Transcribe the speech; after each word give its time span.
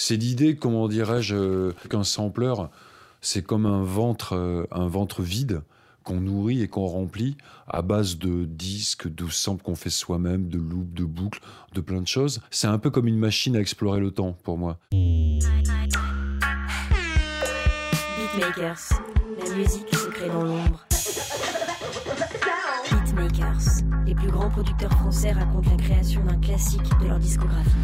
C'est 0.00 0.16
l'idée, 0.16 0.54
comment 0.54 0.86
dirais-je, 0.86 1.72
qu'un 1.90 2.04
sampler, 2.04 2.54
c'est 3.20 3.42
comme 3.42 3.66
un 3.66 3.82
ventre, 3.82 4.36
euh, 4.36 4.62
un 4.70 4.86
ventre 4.86 5.22
vide 5.22 5.62
qu'on 6.04 6.20
nourrit 6.20 6.62
et 6.62 6.68
qu'on 6.68 6.86
remplit 6.86 7.36
à 7.66 7.82
base 7.82 8.16
de 8.16 8.44
disques, 8.44 9.12
de 9.12 9.26
samples 9.26 9.64
qu'on 9.64 9.74
fait 9.74 9.90
soi-même, 9.90 10.48
de 10.48 10.58
loops, 10.58 10.94
de 10.94 11.04
boucles, 11.04 11.40
de 11.74 11.80
plein 11.80 12.00
de 12.00 12.06
choses. 12.06 12.40
C'est 12.52 12.68
un 12.68 12.78
peu 12.78 12.90
comme 12.90 13.08
une 13.08 13.18
machine 13.18 13.56
à 13.56 13.60
explorer 13.60 13.98
le 13.98 14.12
temps 14.12 14.38
pour 14.44 14.56
moi. 14.56 14.78
Beatmakers, 18.36 19.02
la 19.42 19.50
musique 19.56 19.92
se 19.96 20.06
crée 20.10 20.28
dans 20.28 20.44
l'ombre. 20.44 20.86
Beatmakers, 22.88 23.82
les 24.06 24.14
plus 24.14 24.30
grands 24.30 24.48
producteurs 24.48 24.92
français 24.92 25.32
racontent 25.32 25.70
la 25.70 25.76
création 25.76 26.24
d'un 26.24 26.38
classique 26.38 26.88
de 27.02 27.08
leur 27.08 27.18
discographie. 27.18 27.74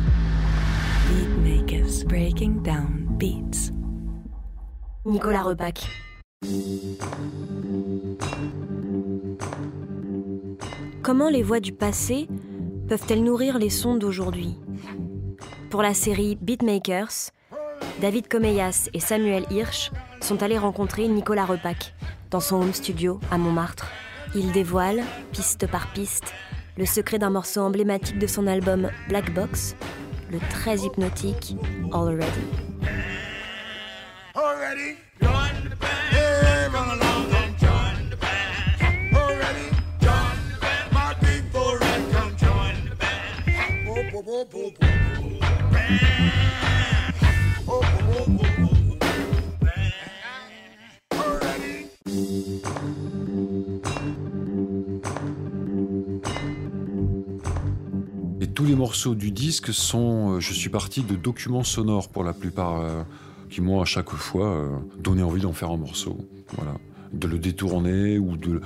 Beatmakers, 1.15 2.05
breaking 2.05 2.63
down 2.65 3.07
beats. 3.19 3.71
Nicolas 5.05 5.43
Repac. 5.45 5.87
Comment 11.03 11.29
les 11.29 11.45
voix 11.45 11.61
du 11.61 11.71
passé 11.71 12.27
peuvent-elles 12.89 13.23
nourrir 13.23 13.61
les 13.61 13.71
sons 13.71 13.95
d'aujourd'hui? 13.95 14.59
Pour 15.71 15.83
la 15.83 15.95
série 15.95 16.35
Beatmakers, 16.35 17.31
David 18.01 18.27
Comeyas 18.27 18.89
et 18.93 18.99
Samuel 18.99 19.45
Hirsch 19.53 19.93
sont 20.21 20.43
allés 20.43 20.59
rencontrer 20.59 21.07
Nicolas 21.07 21.45
Repac 21.45 21.95
dans 22.33 22.41
son 22.41 22.57
home 22.57 22.75
studio 22.75 23.21
à 23.31 23.39
Montmartre. 23.39 23.87
Il 24.35 24.51
dévoile, 24.51 25.05
piste 25.31 25.69
par 25.69 25.93
piste, 25.93 26.35
le 26.77 26.87
secret 26.87 27.21
d'un 27.21 27.31
morceau 27.31 27.61
emblématique 27.61 28.19
de 28.19 28.27
son 28.27 28.49
album 28.49 28.91
Black 29.09 29.33
Box, 29.33 29.77
le 30.31 30.39
très 30.51 30.79
hypnotique 30.79 31.57
Already. 31.93 32.64
Morceaux 58.85 59.15
du 59.15 59.31
disque 59.31 59.73
sont, 59.73 60.35
euh, 60.35 60.41
je 60.41 60.53
suis 60.53 60.69
parti 60.69 61.01
de 61.01 61.17
documents 61.17 61.65
sonores 61.65 62.11
pour 62.11 62.23
la 62.23 62.35
plupart, 62.35 62.83
euh, 62.83 63.03
qui 63.49 63.63
m'ont 63.63 63.81
à 63.81 63.87
chaque 63.87 64.11
fois 64.11 64.49
euh, 64.49 64.69
donné 64.99 65.23
envie 65.23 65.41
d'en 65.41 65.55
faire 65.55 65.71
un 65.71 65.79
morceau. 65.79 66.19
Voilà. 66.59 66.75
De 67.15 67.27
le 67.27 67.39
détourner 67.39 68.19
ou 68.19 68.37
de, 68.37 68.61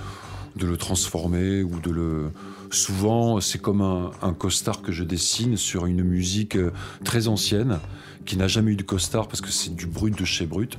le 0.61 0.77
transformer 0.77 1.63
ou 1.63 1.79
de 1.79 1.93
le. 1.93 2.33
Souvent, 2.73 3.41
c'est 3.41 3.61
comme 3.61 3.81
un, 3.81 4.33
costard 4.33 4.83
que 4.83 4.91
je 4.91 5.05
dessine 5.05 5.57
sur 5.57 5.87
une 5.87 6.03
musique 6.03 6.59
très 7.05 7.29
ancienne 7.29 7.79
qui 8.27 8.37
n'a 8.37 8.49
jamais 8.49 8.73
eu 8.73 8.77
de 8.77 8.83
costard 8.83 9.29
parce 9.29 9.41
que 9.41 9.53
c'est 9.53 9.73
du 9.73 9.87
brut 9.87 10.19
de 10.19 10.25
chez 10.25 10.47
brut. 10.47 10.79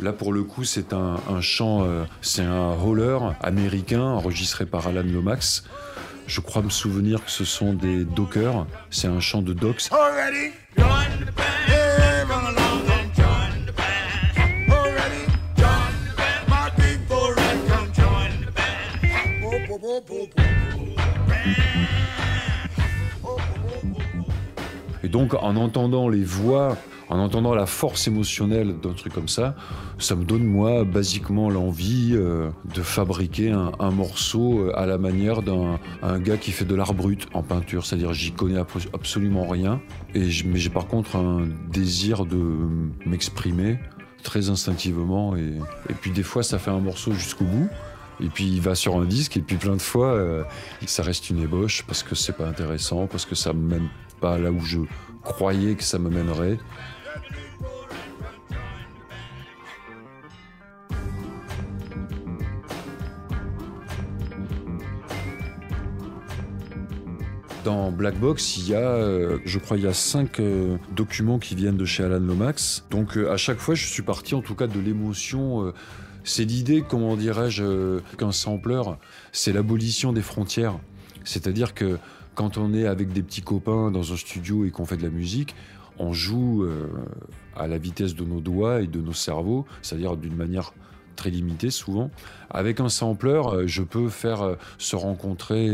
Là, 0.00 0.12
pour 0.12 0.32
le 0.32 0.42
coup, 0.42 0.64
c'est 0.64 0.92
un, 0.92 1.20
un 1.30 1.40
chant, 1.40 1.86
c'est 2.20 2.42
un 2.42 2.74
holler 2.84 3.18
américain 3.42 4.02
enregistré 4.02 4.66
par 4.66 4.88
Alan 4.88 5.04
Lomax. 5.04 5.62
Je 6.26 6.40
crois 6.40 6.62
me 6.62 6.70
souvenir 6.70 7.24
que 7.24 7.30
ce 7.30 7.44
sont 7.44 7.74
des 7.74 8.04
dockers. 8.04 8.66
C'est 8.90 9.08
un 9.08 9.20
chant 9.20 9.42
de 9.42 9.52
docks. 9.52 9.88
Et 25.04 25.08
donc, 25.08 25.34
en 25.34 25.56
entendant 25.56 26.08
les 26.08 26.24
voix, 26.24 26.76
en 27.12 27.18
entendant 27.18 27.54
la 27.54 27.66
force 27.66 28.08
émotionnelle 28.08 28.74
d'un 28.80 28.94
truc 28.94 29.12
comme 29.12 29.28
ça, 29.28 29.54
ça 29.98 30.16
me 30.16 30.24
donne, 30.24 30.44
moi, 30.44 30.84
basiquement 30.84 31.50
l'envie 31.50 32.12
euh, 32.14 32.48
de 32.74 32.80
fabriquer 32.80 33.50
un, 33.50 33.90
morceau 33.90 34.60
euh, 34.60 34.72
à 34.78 34.86
la 34.86 34.96
manière 34.96 35.42
d'un 35.42 35.78
un 36.02 36.18
gars 36.18 36.38
qui 36.38 36.52
fait 36.52 36.64
de 36.64 36.74
l'art 36.74 36.94
brut 36.94 37.28
en 37.34 37.42
peinture. 37.42 37.84
C'est-à-dire, 37.84 38.14
j'y 38.14 38.32
connais 38.32 38.58
abso- 38.58 38.88
absolument 38.94 39.46
rien. 39.46 39.82
Mais 40.14 40.30
j'ai 40.30 40.70
par 40.70 40.86
contre 40.86 41.16
un 41.16 41.48
désir 41.70 42.24
de 42.24 42.40
m'exprimer 43.04 43.78
très 44.22 44.48
instinctivement. 44.48 45.36
Et, 45.36 45.58
et 45.90 45.94
puis, 46.00 46.12
des 46.12 46.22
fois, 46.22 46.42
ça 46.42 46.58
fait 46.58 46.70
un 46.70 46.80
morceau 46.80 47.12
jusqu'au 47.12 47.44
bout. 47.44 47.68
Et 48.20 48.28
puis 48.28 48.44
il 48.44 48.60
va 48.60 48.74
sur 48.74 48.96
un 48.96 49.04
disque, 49.04 49.36
et 49.36 49.40
puis 49.40 49.56
plein 49.56 49.74
de 49.74 49.82
fois, 49.82 50.12
euh, 50.12 50.44
ça 50.86 51.02
reste 51.02 51.28
une 51.30 51.42
ébauche 51.42 51.82
parce 51.86 52.04
que 52.04 52.14
c'est 52.14 52.34
pas 52.36 52.46
intéressant, 52.46 53.06
parce 53.06 53.24
que 53.24 53.34
ça 53.34 53.52
me 53.52 53.68
mène 53.68 53.88
pas 54.20 54.38
là 54.38 54.52
où 54.52 54.60
je 54.60 54.78
croyais 55.24 55.74
que 55.74 55.82
ça 55.82 55.98
me 55.98 56.08
mènerait. 56.08 56.58
Dans 67.64 67.92
Black 67.92 68.18
Box, 68.18 68.56
il 68.56 68.70
y 68.70 68.74
a, 68.74 68.80
euh, 68.80 69.38
je 69.44 69.60
crois, 69.60 69.76
il 69.76 69.84
y 69.84 69.86
a 69.86 69.92
cinq 69.92 70.40
euh, 70.40 70.78
documents 70.96 71.38
qui 71.38 71.54
viennent 71.54 71.76
de 71.76 71.84
chez 71.84 72.02
Alan 72.02 72.18
Lomax. 72.18 72.84
Donc 72.90 73.16
euh, 73.16 73.30
à 73.30 73.36
chaque 73.36 73.58
fois, 73.58 73.76
je 73.76 73.86
suis 73.86 74.02
parti 74.02 74.34
en 74.34 74.42
tout 74.42 74.56
cas 74.56 74.66
de 74.66 74.80
l'émotion. 74.80 75.72
c'est 76.24 76.44
l'idée, 76.44 76.82
comment 76.82 77.16
dirais-je, 77.16 78.00
qu'un 78.18 78.32
sampler, 78.32 78.82
c'est 79.30 79.52
l'abolition 79.52 80.12
des 80.12 80.22
frontières. 80.22 80.78
C'est-à-dire 81.22 81.72
que 81.72 81.98
quand 82.34 82.58
on 82.58 82.74
est 82.74 82.86
avec 82.86 83.12
des 83.12 83.22
petits 83.22 83.42
copains 83.42 83.92
dans 83.92 84.12
un 84.12 84.16
studio 84.16 84.64
et 84.64 84.70
qu'on 84.70 84.84
fait 84.84 84.96
de 84.96 85.04
la 85.04 85.10
musique, 85.10 85.54
on 86.02 86.12
joue 86.12 86.64
euh, 86.64 86.88
à 87.56 87.68
la 87.68 87.78
vitesse 87.78 88.14
de 88.14 88.24
nos 88.24 88.40
doigts 88.40 88.82
et 88.82 88.88
de 88.88 89.00
nos 89.00 89.12
cerveaux, 89.12 89.66
c'est-à-dire 89.82 90.16
d'une 90.16 90.34
manière 90.34 90.72
très 91.14 91.30
limitée 91.30 91.70
souvent. 91.70 92.10
Avec 92.50 92.80
un 92.80 92.88
sampler, 92.88 93.40
euh, 93.46 93.66
je 93.66 93.82
peux 93.82 94.08
faire 94.08 94.42
euh, 94.42 94.54
se 94.78 94.96
rencontrer 94.96 95.70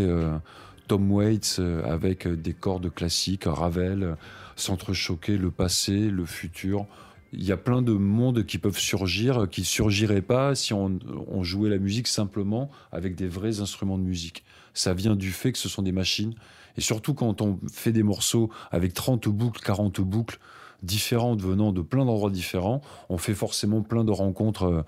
Tom 0.87 1.11
Waits 1.11 1.61
avec 1.85 2.29
des 2.29 2.53
cordes 2.53 2.93
classiques, 2.93 3.45
Ravel, 3.47 4.17
s'entrechoquer 4.57 5.39
le 5.39 5.51
passé, 5.51 6.11
le 6.11 6.27
futur. 6.27 6.87
Il 7.33 7.45
y 7.45 7.53
a 7.53 7.59
plein 7.59 7.83
de 7.83 7.93
mondes 7.93 8.45
qui 8.45 8.59
peuvent 8.59 8.79
surgir, 8.79 9.49
qui 9.51 9.65
surgiraient 9.65 10.23
pas 10.23 10.55
si 10.55 10.73
on 10.73 11.43
jouait 11.43 11.69
la 11.69 11.77
musique 11.77 12.09
simplement 12.09 12.71
avec 12.91 13.17
des 13.17 13.29
vrais 13.29 13.61
instruments 13.61 13.99
de 13.99 14.03
musique. 14.03 14.45
Ça 14.73 14.95
vient 14.95 15.15
du 15.15 15.31
fait 15.31 15.53
que 15.53 15.59
ce 15.59 15.69
sont 15.69 15.83
des 15.83 15.93
machines. 15.93 16.35
Et 16.77 16.81
surtout 16.81 17.15
quand 17.15 17.41
on 17.41 17.59
fait 17.73 17.93
des 17.93 18.03
morceaux 18.03 18.51
avec 18.71 18.95
30 18.95 19.29
boucles, 19.29 19.61
40 19.63 20.01
boucles 20.01 20.39
différentes 20.83 21.43
venant 21.43 21.73
de 21.73 21.83
plein 21.83 22.05
d'endroits 22.05 22.31
différents, 22.31 22.81
on 23.09 23.19
fait 23.19 23.35
forcément 23.35 23.83
plein 23.83 24.05
de 24.05 24.13
rencontres 24.13 24.65
euh, 24.65 24.83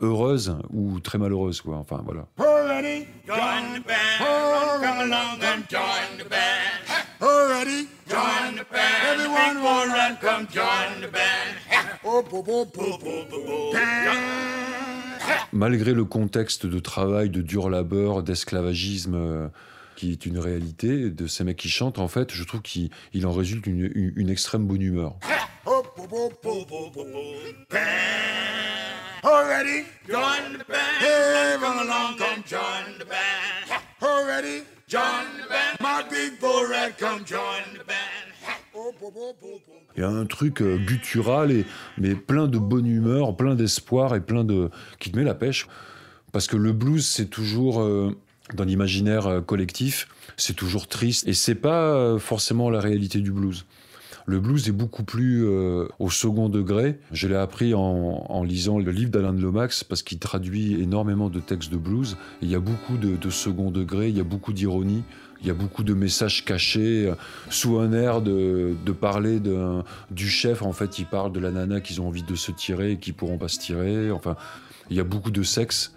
heureuses 0.00 0.56
ou 0.72 1.00
très 1.00 1.18
malheureuses. 1.18 1.60
Quoi. 1.60 1.76
Enfin, 1.76 2.02
voilà. 2.04 2.26
Malgré 15.52 15.92
le 15.92 16.04
contexte 16.04 16.66
de 16.66 16.78
travail, 16.78 17.30
de 17.30 17.40
dur 17.40 17.70
labeur, 17.70 18.22
d'esclavagisme 18.22 19.14
euh, 19.14 19.48
qui 20.04 20.12
est 20.12 20.26
une 20.26 20.38
réalité 20.38 21.08
de 21.08 21.26
ces 21.26 21.44
mecs 21.44 21.56
qui 21.56 21.70
chantent, 21.70 21.98
en 21.98 22.08
fait, 22.08 22.30
je 22.30 22.44
trouve 22.44 22.60
qu'il 22.60 22.90
il 23.14 23.26
en 23.26 23.32
résulte 23.32 23.66
une, 23.66 23.90
une- 23.94 24.12
une 24.16 24.28
extrême 24.28 24.66
bonne 24.66 24.82
humeur. 24.82 25.16
Already 29.22 29.84
join 30.06 30.58
the 30.58 30.66
band. 30.68 31.00
Hey, 31.00 31.56
run 31.56 31.78
along, 31.78 32.18
come 32.18 32.42
join 32.46 32.98
the 32.98 33.06
band. 33.06 33.80
Already 34.02 34.62
join 34.86 35.24
the 35.42 35.48
band. 35.48 35.78
My 35.80 36.02
people 36.02 36.66
red, 36.68 36.98
come 36.98 37.24
join 37.24 37.62
the 37.72 37.86
band. 37.86 38.30
Il 39.96 40.00
y 40.00 40.02
a 40.04 40.08
un 40.10 40.26
truc 40.26 40.60
euh, 40.60 40.76
guttural, 40.76 41.50
et, 41.52 41.64
mais 41.96 42.14
plein 42.14 42.46
de 42.48 42.58
bonne 42.58 42.86
humeur, 42.86 43.34
plein 43.36 43.54
d'espoir 43.54 44.14
et 44.14 44.20
plein 44.20 44.44
de. 44.44 44.68
qui 44.98 45.10
te 45.10 45.16
met 45.16 45.24
la 45.24 45.34
pêche. 45.34 45.66
Parce 46.32 46.46
que 46.48 46.56
le 46.58 46.72
blues, 46.72 47.06
c'est 47.08 47.30
toujours. 47.30 47.80
euh, 47.80 48.14
dans 48.52 48.64
l'imaginaire 48.64 49.26
euh, 49.26 49.40
collectif, 49.40 50.08
c'est 50.36 50.54
toujours 50.54 50.86
triste. 50.86 51.26
Et 51.26 51.32
c'est 51.32 51.54
pas 51.54 51.94
euh, 51.94 52.18
forcément 52.18 52.68
la 52.68 52.80
réalité 52.80 53.20
du 53.20 53.32
blues. 53.32 53.64
Le 54.26 54.40
blues 54.40 54.68
est 54.68 54.72
beaucoup 54.72 55.04
plus 55.04 55.46
euh, 55.46 55.86
au 55.98 56.10
second 56.10 56.48
degré. 56.48 56.98
Je 57.12 57.28
l'ai 57.28 57.36
appris 57.36 57.74
en, 57.74 58.42
lisant 58.42 58.78
le 58.78 58.90
livre 58.90 59.10
d'Alain 59.10 59.32
Lomax 59.32 59.84
parce 59.84 60.02
qu'il 60.02 60.18
traduit 60.18 60.80
énormément 60.80 61.28
de 61.28 61.40
textes 61.40 61.70
de 61.70 61.76
blues. 61.76 62.16
Il 62.40 62.48
y 62.48 62.54
a 62.54 62.60
beaucoup 62.60 62.96
de, 62.96 63.30
second 63.30 63.70
degré, 63.70 64.08
il 64.08 64.16
y 64.16 64.20
a 64.20 64.24
beaucoup 64.24 64.54
d'ironie, 64.54 65.02
Il 65.42 65.46
y 65.46 65.50
a 65.50 65.54
beaucoup 65.54 65.84
de 65.84 65.92
messages 65.92 66.46
cachés 66.46 67.12
sous 67.50 67.78
un 67.78 67.92
air 67.92 68.22
de, 68.22 68.74
parler 68.98 69.42
du 70.10 70.28
chef. 70.30 70.62
En 70.62 70.72
fait, 70.72 70.98
il 70.98 71.04
parle 71.04 71.30
de 71.30 71.40
la 71.40 71.50
nana 71.50 71.82
qu'ils 71.82 72.00
ont 72.00 72.08
envie 72.08 72.22
de 72.22 72.34
se 72.34 72.50
tirer 72.50 72.92
et 72.92 72.96
qui 72.96 73.12
pourront 73.12 73.36
pas 73.36 73.48
se 73.48 73.58
tirer. 73.58 74.10
Enfin, 74.10 74.36
il 74.88 74.96
y 74.96 75.00
a 75.00 75.04
beaucoup 75.04 75.32
de 75.32 75.42
sexe. 75.42 75.92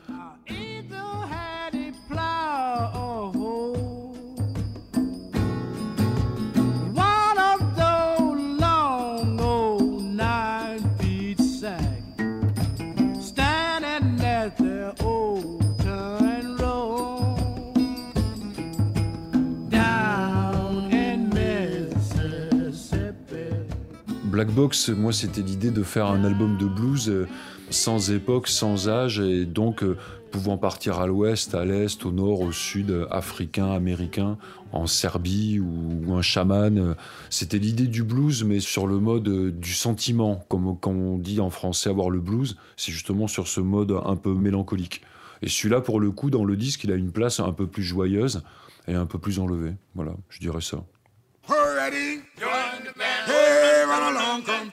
Black 24.37 24.53
Box, 24.53 24.89
moi, 24.89 25.11
c'était 25.13 25.41
l'idée 25.41 25.71
de 25.71 25.81
faire 25.81 26.05
un 26.05 26.23
album 26.23 26.59
de 26.59 26.67
blues 26.67 27.09
euh, 27.09 27.27
sans 27.71 28.11
époque, 28.11 28.47
sans 28.47 28.87
âge, 28.87 29.19
et 29.19 29.47
donc 29.47 29.81
euh, 29.81 29.97
pouvant 30.29 30.59
partir 30.59 30.99
à 30.99 31.07
l'ouest, 31.07 31.55
à 31.55 31.65
l'est, 31.65 32.05
au 32.05 32.11
nord, 32.11 32.41
au 32.41 32.51
sud, 32.51 32.91
euh, 32.91 33.07
africain, 33.09 33.71
américain, 33.71 34.37
en 34.73 34.85
Serbie 34.85 35.59
ou, 35.59 36.13
un 36.13 36.21
chaman. 36.21 36.95
C'était 37.31 37.57
l'idée 37.57 37.87
du 37.87 38.03
blues, 38.03 38.43
mais 38.43 38.59
sur 38.59 38.85
le 38.85 38.99
mode 38.99 39.57
du 39.59 39.73
sentiment, 39.73 40.45
comme, 40.49 40.77
comme 40.79 41.01
on 41.01 41.17
dit 41.17 41.39
en 41.39 41.49
français, 41.49 41.89
avoir 41.89 42.11
le 42.11 42.19
blues, 42.19 42.57
c'est 42.75 42.91
justement 42.91 43.27
sur 43.27 43.47
ce 43.47 43.59
mode 43.59 43.91
un 44.05 44.15
peu 44.15 44.35
mélancolique. 44.35 45.01
Et 45.41 45.49
celui-là, 45.49 45.81
pour 45.81 45.99
le 45.99 46.11
coup, 46.11 46.29
dans 46.29 46.45
le 46.45 46.55
disque, 46.55 46.83
il 46.83 46.91
a 46.91 46.95
une 46.95 47.11
place 47.11 47.39
un 47.39 47.53
peu 47.53 47.65
plus 47.65 47.81
joyeuse 47.81 48.43
et 48.87 48.93
un 48.93 49.07
peu 49.07 49.17
plus 49.17 49.39
enlevée. 49.39 49.73
Voilà, 49.95 50.13
je 50.29 50.39
dirais 50.39 50.61
ça. 50.61 50.83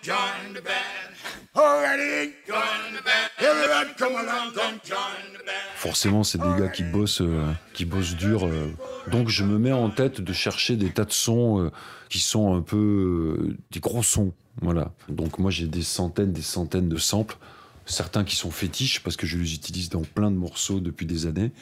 Join 0.05 0.53
the 0.53 0.62
band. 0.62 1.15
Already, 1.56 2.33
join 2.47 2.93
the 2.93 3.03
band. 3.03 3.31
Everybody 3.39 3.95
come 3.97 4.17
along, 4.17 4.53
come 4.53 4.79
join 4.85 5.33
the 5.33 5.45
band. 5.47 5.77
Forcément, 5.77 6.25
c'est 6.25 6.39
des 6.39 6.61
gars 6.61 6.69
qui 6.69 6.83
bossent, 6.83 7.23
euh, 7.23 7.51
qui 7.73 7.85
bossent 7.87 8.15
dur. 8.15 8.47
euh. 8.47 8.71
Donc, 9.11 9.29
je 9.29 9.45
me 9.45 9.59
mets 9.59 9.73
en 9.73 9.89
tête 9.89 10.21
de 10.21 10.33
chercher 10.33 10.77
des 10.77 10.91
tas 10.91 11.05
de 11.06 11.12
sons 11.12 11.61
euh, 11.61 11.71
qui 12.11 12.19
sont 12.19 12.55
un 12.55 12.61
peu 12.61 12.77
euh, 12.77 13.56
des 13.71 13.81
gros 13.81 14.03
sons. 14.03 14.33
Voilà. 14.61 14.93
Donc, 15.09 15.39
moi, 15.39 15.51
j'ai 15.51 15.67
des 15.67 15.83
centaines, 15.83 16.33
des 16.33 16.43
centaines 16.43 16.89
de 16.89 16.99
samples. 16.99 17.37
Certains 17.87 18.25
qui 18.25 18.37
sont 18.37 18.50
fétiches 18.50 19.00
parce 19.03 19.17
que 19.17 19.27
je 19.27 19.37
les 19.39 19.55
utilise 19.55 19.89
dans 19.89 20.03
plein 20.03 20.31
de 20.31 20.37
morceaux 20.37 20.81
depuis 20.81 21.07
des 21.07 21.27
années. 21.27 21.53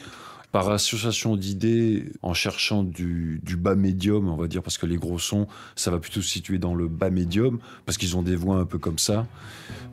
Par 0.53 0.69
association 0.69 1.35
d'idées, 1.35 2.11
en 2.21 2.33
cherchant 2.33 2.83
du, 2.83 3.41
bas 3.57 3.75
médium, 3.75 4.29
on 4.29 4.37
va 4.37 4.47
dire, 4.47 4.61
parce 4.61 4.77
que 4.77 4.85
les 4.85 4.97
gros 4.97 5.19
sons, 5.19 5.47
ça 5.75 5.91
va 5.91 5.97
plutôt 5.97 6.21
se 6.21 6.29
situer 6.29 6.59
dans 6.59 6.75
le 6.75 6.87
bas 6.87 7.09
médium, 7.09 7.59
parce 7.85 7.97
qu'ils 7.97 8.15
ont 8.15 8.21
des 8.21 8.35
voix 8.35 8.57
un 8.57 8.65
peu 8.65 8.77
comme 8.77 8.99
ça. 8.99 9.25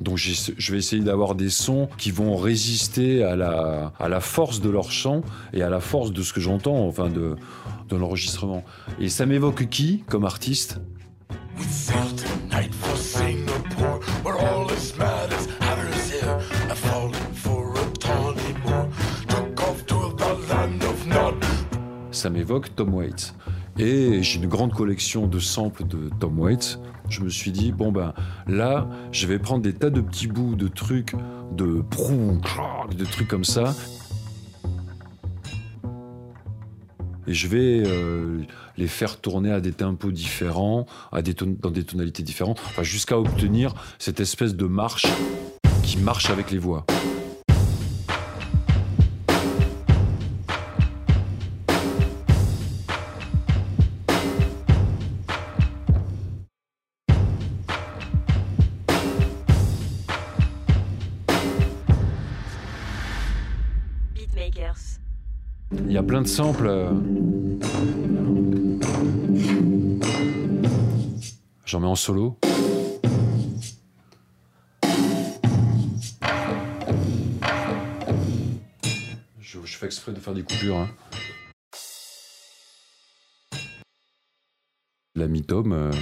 Donc 0.00 0.18
je 0.18 0.72
vais 0.72 0.78
essayer 0.78 1.02
d'avoir 1.02 1.34
des 1.34 1.50
sons 1.50 1.88
qui 1.98 2.10
vont 2.10 2.36
résister 2.36 3.24
à 3.24 3.34
la, 3.36 4.20
force 4.20 4.60
de 4.60 4.70
leur 4.70 4.92
chant 4.92 5.22
et 5.52 5.62
à 5.62 5.70
la 5.70 5.80
force 5.80 6.12
de 6.12 6.22
ce 6.22 6.32
que 6.32 6.40
j'entends, 6.40 6.86
enfin 6.86 7.08
de 7.08 7.36
l'enregistrement. 7.90 8.62
Et 9.00 9.08
ça 9.08 9.26
m'évoque 9.26 9.66
qui 9.68 10.04
comme 10.06 10.26
artiste? 10.26 10.78
Ça 22.20 22.28
m'évoque 22.28 22.76
Tom 22.76 22.93
Waits. 22.93 23.34
Et 23.78 24.22
j'ai 24.22 24.40
une 24.40 24.46
grande 24.46 24.75
collection 24.75 25.26
de 25.26 25.38
samples 25.38 25.87
de 25.87 26.11
Tom 26.20 26.38
Waits. 26.38 26.78
Je 27.08 27.22
me 27.22 27.31
suis 27.31 27.50
dit, 27.50 27.72
bon 27.72 27.93
ben 27.93 28.12
là, 28.46 28.87
je 29.11 29.26
vais 29.26 29.38
prendre 29.38 29.62
des 29.62 29.72
tas 29.72 29.88
de 29.88 30.02
petits 30.02 30.26
bouts 30.26 30.55
de 30.55 30.69
trucs, 30.69 31.14
de 31.56 31.81
prou, 31.81 32.38
de 32.94 33.05
trucs 33.06 33.26
comme 33.26 33.44
ça. 33.44 33.75
Et 37.26 37.32
je 37.32 37.49
vais 37.49 37.84
euh, 37.87 38.43
les 38.76 38.87
faire 38.87 39.19
tourner 39.19 39.50
à 39.50 39.62
des 39.62 39.72
tempos 39.72 40.12
différents, 40.12 40.84
à 41.12 41.22
des 41.22 41.32
dans 41.32 41.70
des 41.70 41.84
tonalités 41.84 42.22
différentes, 42.22 42.61
enfin, 42.67 42.82
jusqu'à 42.82 43.19
obtenir 43.19 43.72
cette 43.99 44.20
espèce 44.20 44.55
de 44.55 44.67
marche 44.67 45.06
qui 45.82 45.96
marche 45.96 46.28
avec 46.28 46.50
les 46.50 46.58
voix. 46.58 46.84
Il 65.73 65.93
y 65.93 65.97
a 65.97 66.02
plein 66.02 66.23
de 66.23 66.26
samples. 66.26 66.67
euh. 66.67 66.91
J'en 71.64 71.81
mets 71.81 71.87
en 71.87 71.94
solo. 71.94 72.37
Je, 79.41 79.58
fais 79.61 79.87
exprès 79.87 80.12
de 80.12 80.19
faire 80.19 80.35
des 80.35 80.43
coupures. 80.43 80.76
hein. 80.79 80.88
L'ami 85.14 85.43
Tom, 85.43 85.73
euh, 85.73 85.93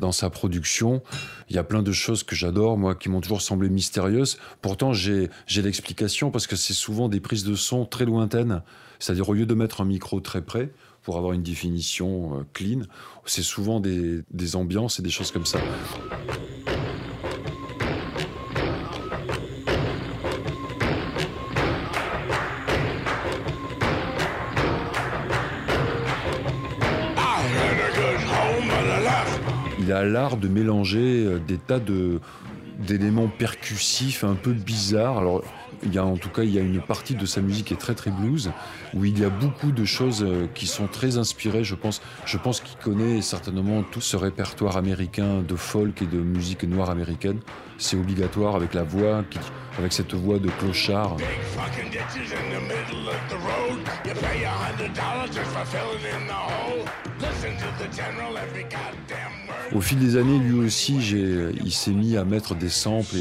dans 0.00 0.12
sa 0.12 0.30
production, 0.30 1.02
il 1.48 1.56
y 1.56 1.58
a 1.58 1.64
plein 1.64 1.82
de 1.82 1.92
choses 1.92 2.24
que 2.24 2.34
j'adore, 2.34 2.76
moi, 2.78 2.94
qui 2.94 3.08
m'ont 3.08 3.20
toujours 3.20 3.42
semblé 3.42 3.68
mystérieuses. 3.68 4.38
Pourtant, 4.62 4.92
j'ai 4.92 5.28
l'explication 5.56 6.30
parce 6.30 6.46
que 6.46 6.56
c'est 6.56 6.74
souvent 6.74 7.08
des 7.08 7.20
prises 7.20 7.44
de 7.44 7.54
son 7.54 7.84
très 7.84 8.04
lointaines. 8.06 8.62
C'est-à-dire, 8.98 9.28
au 9.28 9.34
lieu 9.34 9.46
de 9.46 9.54
mettre 9.54 9.80
un 9.80 9.84
micro 9.84 10.20
très 10.20 10.42
près 10.42 10.72
pour 11.02 11.16
avoir 11.16 11.32
une 11.32 11.42
définition 11.42 12.38
euh, 12.38 12.42
clean, 12.52 12.80
c'est 13.24 13.42
souvent 13.42 13.80
des, 13.80 14.22
des 14.30 14.56
ambiances 14.56 14.98
et 14.98 15.02
des 15.02 15.10
choses 15.10 15.30
comme 15.30 15.46
ça. 15.46 15.58
Il 29.80 29.92
a 29.92 30.04
l'art 30.04 30.36
de 30.36 30.48
mélanger 30.48 31.24
euh, 31.24 31.38
des 31.38 31.56
tas 31.56 31.80
d'éléments 32.78 33.28
percussifs 33.28 34.24
un 34.24 34.34
peu 34.34 34.52
bizarres. 34.52 35.18
Alors, 35.18 35.42
il 35.82 35.94
y 35.94 35.98
a 35.98 36.04
en 36.04 36.16
tout 36.16 36.28
cas, 36.28 36.42
il 36.42 36.50
y 36.50 36.58
a 36.58 36.60
une 36.60 36.82
partie 36.82 37.14
de 37.14 37.24
sa 37.24 37.40
musique 37.40 37.68
qui 37.68 37.74
est 37.74 37.78
très 37.78 37.94
très 37.94 38.10
blues, 38.10 38.50
où 38.94 39.04
il 39.06 39.18
y 39.18 39.24
a 39.24 39.30
beaucoup 39.30 39.72
de 39.72 39.84
choses 39.84 40.22
euh, 40.22 40.46
qui 40.54 40.66
sont 40.66 40.86
très 40.86 41.16
inspirées. 41.16 41.64
Je 41.64 41.74
pense, 41.74 42.00
qu'il 42.60 42.76
connaît 42.78 43.22
certainement 43.22 43.82
tout 43.82 44.02
ce 44.02 44.16
répertoire 44.16 44.76
américain 44.76 45.42
de 45.46 45.56
folk 45.56 46.02
et 46.02 46.06
de 46.06 46.18
musique 46.18 46.64
noire 46.64 46.90
américaine. 46.90 47.40
C'est 47.78 47.96
obligatoire 47.96 48.56
avec 48.56 48.74
la 48.74 48.82
voix, 48.82 49.24
avec 49.78 49.92
cette 49.92 50.12
voix 50.12 50.38
de 50.38 50.50
clochard. 50.50 51.16
Au 59.72 59.80
fil 59.80 59.98
des 59.98 60.16
années, 60.16 60.38
lui 60.38 60.58
aussi, 60.58 60.96
il 61.64 61.72
s'est 61.72 61.92
mis 61.92 62.16
à 62.16 62.24
mettre 62.24 62.54
des 62.54 62.68
samples 62.68 63.16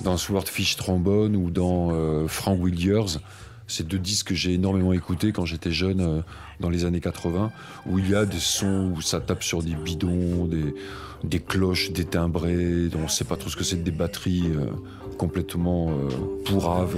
dans 0.00 0.16
Swordfish 0.16 0.76
Trombone 0.76 1.36
ou 1.36 1.50
dans 1.50 1.90
euh, 1.92 2.26
Frank 2.26 2.58
Williers. 2.62 3.18
C'est 3.66 3.86
deux 3.86 3.98
disques 3.98 4.28
que 4.28 4.34
j'ai 4.34 4.54
énormément 4.54 4.92
écoutés 4.92 5.32
quand 5.32 5.44
j'étais 5.44 5.72
jeune, 5.72 6.00
euh, 6.00 6.20
dans 6.60 6.70
les 6.70 6.84
années 6.84 7.00
80, 7.00 7.50
où 7.86 7.98
il 7.98 8.10
y 8.10 8.14
a 8.14 8.26
des 8.26 8.38
sons 8.38 8.92
où 8.94 9.00
ça 9.00 9.20
tape 9.20 9.42
sur 9.42 9.62
des 9.62 9.74
bidons, 9.74 10.46
des, 10.46 10.74
des 11.22 11.40
cloches 11.40 11.90
détimbrées, 11.90 12.88
on 12.94 13.04
ne 13.04 13.08
sait 13.08 13.24
pas 13.24 13.36
trop 13.36 13.50
ce 13.50 13.56
que 13.56 13.64
c'est, 13.64 13.82
des 13.82 13.90
batteries 13.90 14.52
euh, 14.54 14.66
complètement 15.18 15.92
pourraves. 16.44 16.96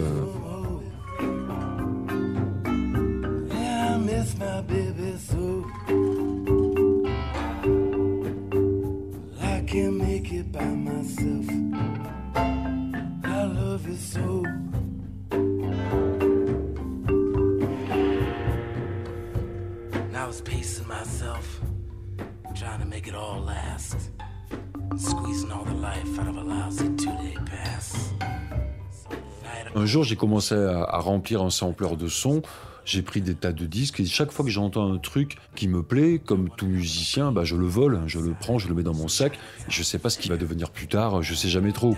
Un 29.75 29.85
jour, 29.85 30.05
j'ai 30.05 30.17
commencé 30.17 30.55
à, 30.55 30.99
remplir 30.99 31.43
un 31.43 31.51
sampler 31.51 31.95
de 31.97 32.09
son 32.09 32.41
J'ai 32.87 33.03
pris 33.03 33.21
des 33.21 33.35
tas 33.35 33.53
de 33.53 33.67
disques 33.67 34.01
et 34.01 34.07
chaque 34.07 34.33
fois 34.33 34.45
que 34.45 34.51
j'entends 34.51 34.91
un 34.91 34.99
truc 34.99 35.37
qui 35.55 35.69
me 35.69 35.83
plaît, 35.83 36.19
comme 36.19 36.49
tout 36.57 36.67
musicien, 36.67 37.31
bah, 37.31 37.45
je 37.45 37.57
le 37.57 37.67
vole, 37.67 38.01
je 38.07 38.19
le 38.19 38.33
prends, 38.33 38.59
je 38.59 38.69
le 38.69 38.75
mets 38.75 38.83
dans 38.83 38.95
mon 38.95 39.09
sac. 39.09 39.39
Je 39.69 39.83
sais 39.83 39.99
pas 39.99 40.09
ce 40.09 40.19
qui 40.19 40.31
va 40.31 40.39
devenir 40.39 40.71
plus 40.71 40.87
tard, 40.87 41.23
je 41.23 41.35
sais 41.35 41.49
jamais 41.49 41.73
trop. 41.73 41.95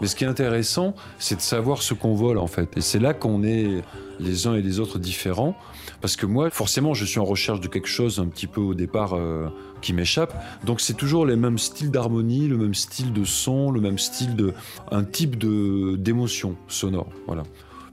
Mais 0.00 0.06
ce 0.06 0.16
qui 0.16 0.24
est 0.24 0.26
intéressant, 0.26 0.94
c'est 1.18 1.36
de 1.36 1.40
savoir 1.40 1.82
ce 1.82 1.94
qu'on 1.94 2.14
vole 2.14 2.38
en 2.38 2.46
fait. 2.46 2.76
Et 2.76 2.80
c'est 2.80 2.98
là 2.98 3.14
qu'on 3.14 3.42
est 3.42 3.82
les 4.20 4.46
uns 4.46 4.54
et 4.54 4.62
les 4.62 4.80
autres 4.80 4.98
différents. 4.98 5.56
Parce 6.00 6.16
que 6.16 6.26
moi, 6.26 6.50
forcément, 6.50 6.94
je 6.94 7.04
suis 7.04 7.18
en 7.18 7.24
recherche 7.24 7.60
de 7.60 7.68
quelque 7.68 7.88
chose 7.88 8.20
un 8.20 8.26
petit 8.26 8.46
peu 8.46 8.60
au 8.60 8.74
départ 8.74 9.14
euh, 9.14 9.48
qui 9.80 9.92
m'échappe. 9.92 10.34
Donc 10.64 10.80
c'est 10.80 10.94
toujours 10.94 11.24
les 11.24 11.36
mêmes 11.36 11.58
styles 11.58 11.90
d'harmonie, 11.90 12.48
le 12.48 12.58
même 12.58 12.74
style 12.74 13.12
de 13.12 13.24
son, 13.24 13.70
le 13.70 13.80
même 13.80 13.98
style 13.98 14.36
de... 14.36 14.52
un 14.90 15.04
type 15.04 15.38
de 15.38 15.96
d'émotion 15.96 16.56
sonore. 16.68 17.08
Voilà 17.26 17.44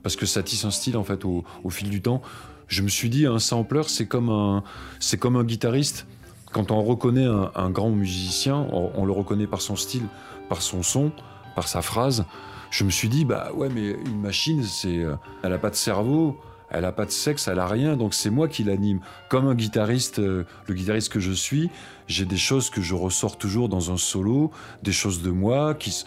parce 0.04 0.18
que 0.18 0.26
ça 0.26 0.44
tisse 0.44 0.66
un 0.66 0.72
style 0.72 0.98
en 0.98 1.04
fait 1.04 1.26
au, 1.26 1.44
fil 1.70 1.90
du 1.90 2.02
temps. 2.02 2.22
Je 2.68 2.84
me 2.84 2.90
suis 2.90 3.10
dit 3.10 3.26
un 3.26 3.40
sampler 3.40 3.84
c'est 3.88 4.06
comme 4.06 4.30
un 4.30 4.64
c'est 5.00 5.18
comme 5.18 5.38
un 5.38 5.44
guitariste. 5.44 6.06
Quand 6.52 6.70
on 6.70 6.84
reconnaît 6.84 7.26
un, 7.26 7.52
un 7.56 7.72
grand 7.72 7.90
musicien, 7.90 8.68
on, 8.72 8.92
on, 8.94 9.06
le 9.06 9.12
reconnaît 9.12 9.48
par 9.48 9.62
son 9.62 9.76
style, 9.76 10.04
par 10.50 10.62
son 10.62 10.84
son, 10.84 11.12
par 11.56 11.68
sa 11.68 11.82
phrase. 11.82 12.26
Je 12.72 12.84
me 12.84 12.90
suis 12.90 13.10
dit 13.10 13.26
bah 13.26 13.52
ouais 13.54 13.70
mais 13.70 13.92
une 13.92 14.22
machine 14.22 14.64
c'est 14.64 15.00
euh, 15.00 15.16
elle 15.44 15.54
a 15.54 15.60
pas 15.60 15.70
de 15.70 15.76
cerveau. 15.76 16.38
Elle 16.74 16.86
a 16.86 16.92
pas 16.92 17.06
de 17.06 17.12
sexe, 17.12 17.48
elle 17.48 17.60
a 17.60 17.68
rien, 17.68 17.96
donc 17.96 18.16
c'est 18.16 18.32
moi 18.32 18.48
qui 18.48 18.64
l'anime. 18.64 19.00
Comme 19.30 19.48
un 19.48 19.54
guitariste, 19.54 20.18
euh, 20.18 20.44
le 20.66 20.74
guitariste 20.74 21.10
que 21.10 21.20
je 21.20 21.32
suis, 21.32 21.70
j'ai 22.08 22.26
des 22.26 22.38
choses 22.38 22.72
que 22.72 22.82
je 22.82 22.96
ressors 22.96 23.38
toujours 23.38 23.70
dans 23.70 23.92
un 23.92 23.98
solo, 23.98 24.50
des 24.82 24.92
choses 24.92 25.22
de 25.22 25.30
moi 25.30 25.76
qui, 25.76 26.04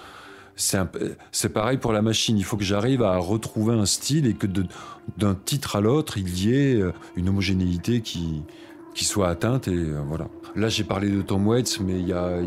c'est 0.57 1.53
pareil 1.53 1.79
pour 1.79 1.93
la 1.93 2.03
machine. 2.03 2.37
Il 2.37 2.45
faut 2.45 2.57
que 2.57 2.65
j'arrive 2.65 3.03
à 3.03 3.17
retrouver 3.19 3.75
un 3.75 3.87
style 3.87 4.27
et 4.27 4.35
que 4.35 4.49
d'un 5.17 5.35
titre 5.37 5.77
à 5.77 5.81
l'autre, 5.81 6.19
il 6.19 6.37
y 6.37 6.53
ait 6.53 6.75
euh, 6.75 6.93
une 7.15 7.29
homogénéité 7.29 8.01
qui, 8.01 8.43
qui 8.95 9.05
soit 9.05 9.29
atteinte. 9.29 9.69
Et 9.69 9.85
voilà. 10.09 10.29
Là, 10.57 10.69
j'ai 10.69 10.85
parlé 10.85 11.11
de 11.11 11.23
Tom 11.23 11.47
Waits, 11.47 11.81
mais 11.81 12.01
il 12.01 12.09
y 12.09 12.13
a, 12.13 12.41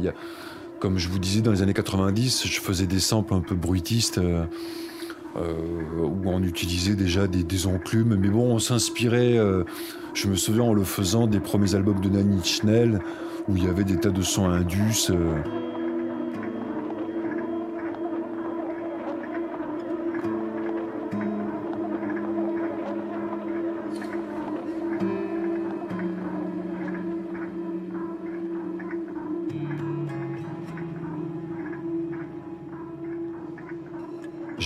comme 0.79 0.97
je 0.97 1.09
vous 1.09 1.19
disais, 1.19 1.41
dans 1.41 1.51
les 1.51 1.61
années 1.61 1.73
90, 1.73 2.47
je 2.47 2.59
faisais 2.61 2.87
des 2.87 2.99
samples 2.99 3.33
un 3.33 3.41
peu 3.41 3.55
bruitistes. 3.55 4.17
Euh, 4.17 4.45
euh, 5.37 5.53
où 6.01 6.23
on 6.25 6.41
utilisait 6.41 6.95
déjà 6.95 7.27
des, 7.27 7.67
enclumes, 7.67 8.15
mais 8.15 8.29
bon, 8.29 8.55
on 8.55 8.57
s'inspirait. 8.57 9.37
Euh, 9.37 9.63
je 10.15 10.27
me 10.27 10.35
souviens 10.35 10.63
en 10.63 10.73
le 10.73 10.83
faisant 10.83 11.27
des 11.27 11.39
premiers 11.39 11.75
albums 11.75 12.01
de 12.01 12.09
Nanny 12.09 12.43
Schnell, 12.43 12.99
où 13.47 13.55
il 13.55 13.63
y 13.63 13.67
avait 13.67 13.83
des 13.83 13.97
tas 13.97 14.09
de 14.09 14.23
sons 14.23 14.49
indus. 14.49 15.11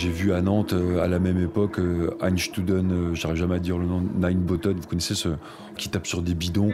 J'ai 0.03 0.09
vu 0.09 0.33
à 0.33 0.41
Nantes, 0.41 0.73
euh, 0.73 1.01
à 1.01 1.07
la 1.07 1.17
même 1.17 1.41
époque, 1.41 1.79
euh, 1.79 2.09
Einstuden, 2.19 2.91
euh, 2.91 3.15
j'arrive 3.15 3.37
jamais 3.37 3.55
à 3.55 3.59
dire 3.59 3.77
le 3.77 3.85
nom, 3.85 4.01
Nine 4.01 4.39
Bottom, 4.39 4.73
vous 4.73 4.85
connaissez 4.85 5.15
ce 5.15 5.29
qui 5.77 5.87
tape 5.87 6.07
sur 6.07 6.21
des 6.21 6.33
bidons. 6.33 6.73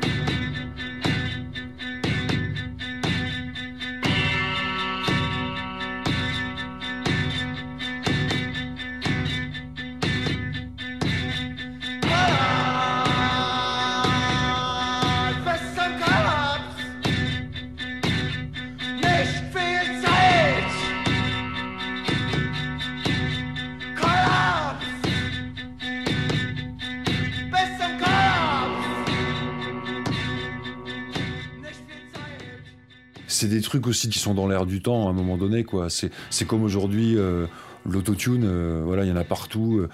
C'est 33.40 33.48
des 33.48 33.62
trucs 33.62 33.88
aussi 33.88 34.10
qui 34.10 34.20
sont 34.20 34.34
dans 34.34 34.48
l'air 34.48 34.66
du 34.66 34.82
temps 34.82 35.08
à 35.08 35.12
un 35.12 35.14
moment 35.14 35.38
donné 35.38 35.64
quoi. 35.64 35.88
C'est 35.90 36.46
comme 36.46 36.64
aujourd'hui 36.64 37.18
euh, 37.18 37.48
l'autotune 37.86 38.44
euh, 38.44 38.82
voilà 38.86 39.06
il 39.06 39.10
y 39.10 39.12
en 39.14 39.16
a 39.16 39.24
partout 39.24 39.86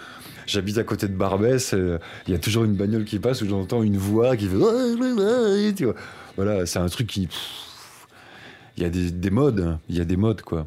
j'habite 0.48 0.80
à 0.80 0.84
côté 0.84 1.08
de 1.08 1.14
Barbès 1.14 1.76
il 2.28 2.32
y 2.32 2.36
a 2.36 2.40
toujours 2.40 2.64
une 2.64 2.76
bagnole 2.76 3.06
qui 3.06 3.20
passe 3.20 3.44
où 3.44 3.48
j'entends 3.48 3.84
une 3.84 3.98
voix 3.98 4.36
qui 4.36 4.48
fait 4.48 4.56
voilà 6.36 6.66
c'est 6.66 6.80
un 6.80 6.88
truc 6.88 7.08
qui 7.08 7.30
il 8.78 8.84
y 8.84 8.86
a 8.86 8.90
des, 8.90 9.12
des 9.12 9.30
modes 9.30 9.78
il 9.90 9.96
y 9.96 10.02
a 10.02 10.06
des 10.06 10.18
modes 10.18 10.42
quoi. 10.42 10.66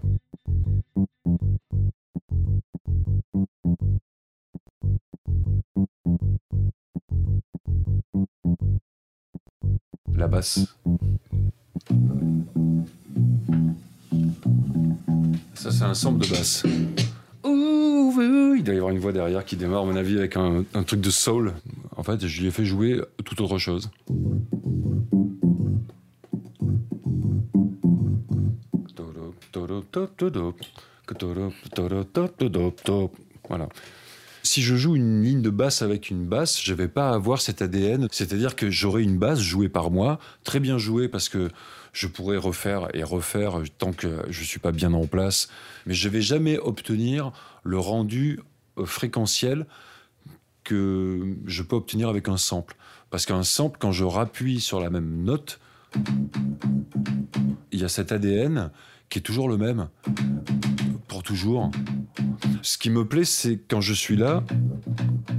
La 10.14 10.26
basse 10.26 10.60
c'est 15.70 15.84
un 15.84 15.94
sample 15.94 16.24
de 16.24 16.30
basse. 16.30 16.62
Il 17.44 18.64
doit 18.64 18.74
y 18.74 18.78
avoir 18.78 18.92
une 18.92 18.98
voix 18.98 19.12
derrière 19.12 19.44
qui 19.44 19.56
démarre, 19.56 19.82
à 19.82 19.84
mon 19.84 19.96
avis, 19.96 20.18
avec 20.18 20.36
un, 20.36 20.64
un 20.74 20.82
truc 20.82 21.00
de 21.00 21.10
soul. 21.10 21.54
En 21.96 22.02
fait, 22.02 22.26
je 22.26 22.40
lui 22.40 22.48
ai 22.48 22.50
fait 22.50 22.64
jouer 22.64 23.00
tout 23.24 23.40
autre 23.42 23.58
chose. 23.58 23.90
Voilà. 33.48 33.68
Si 34.42 34.62
je 34.62 34.76
joue 34.76 34.96
une 34.96 35.22
ligne 35.22 35.42
de 35.42 35.50
basse 35.50 35.82
avec 35.82 36.10
une 36.10 36.24
basse, 36.24 36.62
je 36.62 36.72
vais 36.74 36.88
pas 36.88 37.10
avoir 37.10 37.40
cet 37.40 37.62
ADN. 37.62 38.08
C'est-à-dire 38.10 38.56
que 38.56 38.70
j'aurai 38.70 39.02
une 39.02 39.18
basse 39.18 39.40
jouée 39.40 39.68
par 39.68 39.90
moi, 39.90 40.18
très 40.44 40.60
bien 40.60 40.78
jouée 40.78 41.08
parce 41.08 41.28
que 41.28 41.50
je 41.92 42.06
pourrais 42.06 42.36
refaire 42.36 42.88
et 42.94 43.02
refaire 43.02 43.62
tant 43.78 43.92
que 43.92 44.22
je 44.28 44.44
suis 44.44 44.60
pas 44.60 44.72
bien 44.72 44.92
en 44.92 45.06
place. 45.06 45.48
Mais 45.86 45.94
je 45.94 46.08
vais 46.08 46.22
jamais 46.22 46.58
obtenir 46.58 47.32
le 47.62 47.78
rendu 47.78 48.40
euh, 48.78 48.84
fréquentiel 48.84 49.66
que 50.64 51.36
je 51.46 51.62
peux 51.62 51.76
obtenir 51.76 52.08
avec 52.08 52.28
un 52.28 52.36
sample. 52.36 52.76
Parce 53.10 53.24
qu'un 53.24 53.42
sample, 53.42 53.78
quand 53.80 53.92
je 53.92 54.04
rappuie 54.04 54.60
sur 54.60 54.80
la 54.80 54.90
même 54.90 55.22
note, 55.24 55.60
il 57.72 57.80
y 57.80 57.84
a 57.84 57.88
cet 57.88 58.12
ADN 58.12 58.70
qui 59.08 59.20
est 59.20 59.22
toujours 59.22 59.48
le 59.48 59.56
même 59.56 59.88
pour 61.06 61.22
toujours. 61.22 61.70
Ce 62.62 62.76
qui 62.76 62.90
me 62.90 63.06
plaît, 63.06 63.24
c'est 63.24 63.58
quand 63.68 63.80
je 63.80 63.94
suis 63.94 64.16
là 64.16 64.44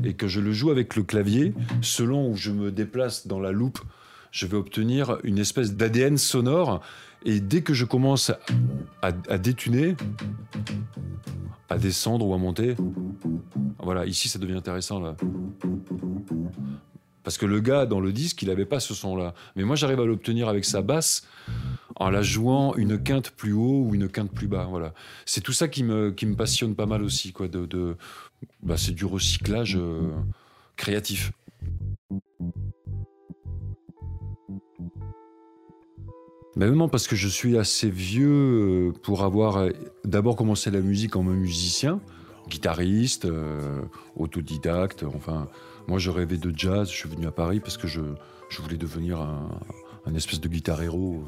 et 0.03 0.13
que 0.13 0.27
je 0.27 0.39
le 0.39 0.51
joue 0.51 0.71
avec 0.71 0.95
le 0.95 1.03
clavier, 1.03 1.53
selon 1.81 2.31
où 2.31 2.35
je 2.35 2.51
me 2.51 2.71
déplace 2.71 3.27
dans 3.27 3.39
la 3.39 3.51
loupe, 3.51 3.79
je 4.31 4.45
vais 4.45 4.57
obtenir 4.57 5.17
une 5.23 5.37
espèce 5.37 5.75
d'ADN 5.75 6.17
sonore. 6.17 6.81
Et 7.25 7.39
dès 7.39 7.61
que 7.61 7.73
je 7.73 7.85
commence 7.85 8.31
à, 9.01 9.11
détuner, 9.37 9.95
à 11.69 11.77
descendre 11.77 12.25
ou 12.25 12.33
à 12.33 12.37
monter, 12.37 12.75
voilà, 13.79 14.05
ici 14.05 14.29
ça 14.29 14.39
devient 14.39 14.55
intéressant 14.55 14.99
là. 14.99 15.15
Parce 17.23 17.37
que 17.37 17.45
le 17.45 17.59
gars 17.59 17.85
dans 17.85 17.99
le 17.99 18.11
disque, 18.11 18.41
il 18.41 18.47
n'avait 18.47 18.65
pas 18.65 18.79
ce 18.79 18.93
son-là. 18.93 19.33
Mais 19.55 19.63
moi, 19.63 19.75
j'arrive 19.75 19.99
à 19.99 20.05
l'obtenir 20.05 20.47
avec 20.47 20.65
sa 20.65 20.81
basse 20.81 21.27
en 21.95 22.09
la 22.09 22.21
jouant 22.21 22.75
une 22.75 22.97
quinte 22.97 23.31
plus 23.31 23.51
haut 23.51 23.83
ou 23.85 23.93
une 23.93 24.07
quinte 24.07 24.31
plus 24.31 24.47
bas. 24.47 24.65
Voilà. 24.69 24.93
C'est 25.25 25.41
tout 25.41 25.53
ça 25.53 25.67
qui 25.67 25.83
me, 25.83 26.11
passionne 26.35 26.75
pas 26.75 26.85
mal 26.85 27.03
aussi. 27.03 27.33
Bah, 28.63 28.77
c'est 28.77 28.93
du 28.93 29.05
recyclage 29.05 29.75
euh, 29.75 30.09
créatif. 30.77 31.31
Mais 36.55 36.69
non, 36.71 36.89
parce 36.89 37.07
que 37.07 37.15
je 37.15 37.27
suis 37.27 37.57
assez 37.57 37.89
vieux 37.89 38.93
pour 39.03 39.23
avoir 39.23 39.57
euh, 39.57 39.69
d'abord 40.03 40.35
commencé 40.35 40.71
la 40.71 40.81
musique 40.81 41.15
en 41.15 41.23
musicien, 41.23 41.99
guitariste, 42.47 43.25
euh, 43.25 43.81
autodidacte, 44.15 45.03
enfin, 45.03 45.47
moi 45.87 45.99
je 45.99 46.09
rêvais 46.09 46.37
de 46.37 46.51
jazz, 46.55 46.89
je 46.89 46.95
suis 46.95 47.09
venu 47.09 47.27
à 47.27 47.31
Paris 47.31 47.59
parce 47.59 47.77
que 47.77 47.87
je, 47.87 48.01
je 48.49 48.61
voulais 48.61 48.77
devenir 48.77 49.21
un, 49.21 49.49
un, 50.07 50.15
espèce 50.15 50.41
de 50.41 50.47
guitare 50.47 50.81
héros, 50.81 51.23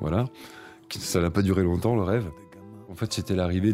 voilà. 0.00 0.26
Ça 0.90 1.20
n'a 1.20 1.30
pas 1.30 1.42
duré 1.42 1.62
longtemps 1.62 1.94
le 1.94 2.02
rêve. 2.02 2.30
En 2.90 2.94
fait, 2.94 3.12
c'était 3.12 3.36
l'arrivée 3.36 3.72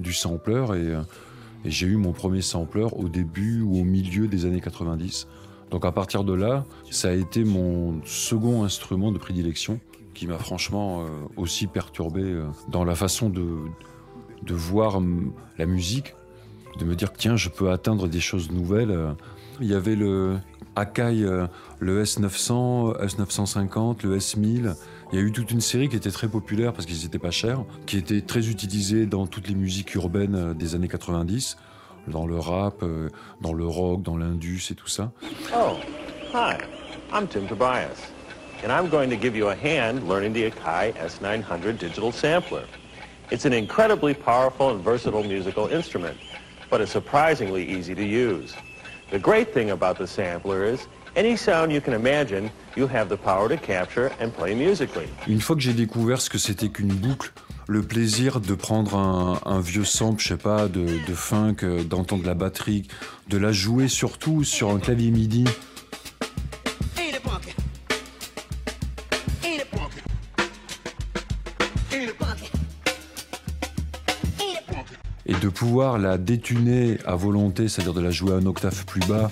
du 0.00 0.12
sampler 0.12 0.64
et, 0.74 1.66
et 1.66 1.70
j'ai 1.70 1.86
eu 1.86 1.96
mon 1.96 2.12
premier 2.12 2.42
sampler 2.42 2.86
au 2.96 3.08
début 3.08 3.62
ou 3.62 3.78
au 3.80 3.84
milieu 3.84 4.26
des 4.26 4.44
années 4.44 4.60
90. 4.60 5.28
Donc 5.70 5.84
à 5.84 5.92
partir 5.92 6.24
de 6.24 6.32
là, 6.32 6.64
ça 6.90 7.08
a 7.08 7.12
été 7.12 7.44
mon 7.44 8.00
second 8.04 8.64
instrument 8.64 9.12
de 9.12 9.18
prédilection 9.18 9.78
qui 10.18 10.26
m'a 10.26 10.38
franchement 10.38 11.02
euh, 11.02 11.06
aussi 11.36 11.68
perturbé 11.68 12.22
euh, 12.22 12.46
dans 12.66 12.82
la 12.82 12.96
façon 12.96 13.30
de, 13.30 13.46
de 14.42 14.54
voir 14.54 15.00
la 15.58 15.66
musique, 15.66 16.16
de 16.76 16.84
me 16.84 16.96
dire 16.96 17.12
tiens, 17.12 17.36
je 17.36 17.48
peux 17.48 17.70
atteindre 17.70 18.08
des 18.08 18.18
choses 18.18 18.50
nouvelles 18.50 18.90
euh, 18.90 19.12
Il 19.60 19.68
y 19.68 19.74
avait 19.74 19.94
le 19.94 20.38
Akai, 20.74 21.24
le 21.78 22.04
S900, 22.04 23.00
S950, 23.00 24.04
le 24.04 24.18
S1000. 24.18 24.74
Il 25.12 25.18
y 25.18 25.22
a 25.22 25.24
eu 25.24 25.30
toute 25.30 25.52
une 25.52 25.60
série 25.60 25.88
qui 25.88 25.94
était 25.94 26.10
très 26.10 26.28
populaire 26.28 26.72
parce 26.72 26.84
qu'ils 26.84 27.04
étaient 27.04 27.20
pas 27.20 27.30
chers, 27.30 27.64
qui 27.86 27.96
était 27.96 28.20
très 28.20 28.48
utilisée 28.48 29.06
dans 29.06 29.28
toutes 29.28 29.46
les 29.46 29.54
musiques 29.54 29.94
urbaines 29.94 30.52
des 30.54 30.74
années 30.74 30.88
90, 30.88 31.56
dans 32.08 32.26
le 32.26 32.38
rap, 32.38 32.84
dans 33.40 33.52
le 33.52 33.66
rock, 33.66 34.02
dans 34.02 34.16
l'indus 34.16 34.68
et 34.70 34.74
tout 34.74 34.88
ça. 34.88 35.12
Oh, 35.56 35.76
hi. 36.32 36.58
I'm 37.10 37.26
Tim 37.26 37.46
Tobias, 37.46 38.12
and 38.62 38.72
I'm 38.72 38.88
going 38.88 39.10
to 39.10 39.16
give 39.16 39.36
you 39.36 39.48
a 39.48 39.54
hand 39.54 40.08
learning 40.08 40.32
the 40.32 40.50
Akai 40.50 40.92
S900 40.94 41.78
digital 41.78 42.12
sampler. 42.12 42.64
It's 43.30 43.44
an 43.44 43.52
incredibly 43.52 44.14
powerful 44.14 44.70
and 44.70 44.82
versatile 44.82 45.22
musical 45.22 45.68
instrument, 45.68 46.16
but 46.70 46.80
it's 46.80 46.92
surprisingly 46.92 47.64
easy 47.68 47.94
to 47.94 48.04
use. 48.04 48.54
The 49.10 49.18
great 49.18 49.52
thing 49.54 49.70
about 49.70 49.98
the 49.98 50.06
sampler 50.06 50.64
is 50.64 50.86
any 51.16 51.36
sound 51.36 51.72
you 51.72 51.80
can 51.80 51.94
imagine, 51.94 52.50
you 52.76 52.86
have 52.86 53.08
the 53.08 53.16
power 53.16 53.48
to 53.48 53.56
capture 53.56 54.10
and 54.20 54.30
play 54.32 54.54
musically. 54.54 55.08
Une 55.26 55.40
fois 55.40 55.56
que 55.56 55.62
j'ai 55.62 55.72
découvert 55.72 56.20
ce 56.20 56.30
que 56.30 56.38
c'était 56.38 56.68
qu'une 56.68 56.92
boucle, 56.94 57.32
le 57.66 57.82
plaisir 57.82 58.40
de 58.40 58.54
prendre 58.54 58.96
un, 58.96 59.60
vieux 59.60 59.84
sample, 59.84 60.22
je 60.22 60.28
sais 60.28 60.36
pas, 60.36 60.68
de, 60.68 60.86
de 61.06 61.14
funk, 61.14 61.56
euh, 61.62 61.84
d'entendre 61.84 62.24
la 62.24 62.34
batterie, 62.34 62.88
de 63.28 63.36
la 63.36 63.52
jouer 63.52 63.88
surtout 63.88 64.42
sur 64.42 64.70
un 64.70 64.78
clavier 64.78 65.10
MIDI, 65.10 65.44
de 75.48 75.52
pouvoir 75.54 75.96
la 75.96 76.18
détuner 76.18 76.98
à 77.06 77.16
volonté, 77.16 77.68
c'est-à-dire 77.68 77.94
de 77.94 78.02
la 78.02 78.10
jouer 78.10 78.34
un 78.34 78.44
octave 78.44 78.84
plus 78.84 79.00
bas, 79.06 79.30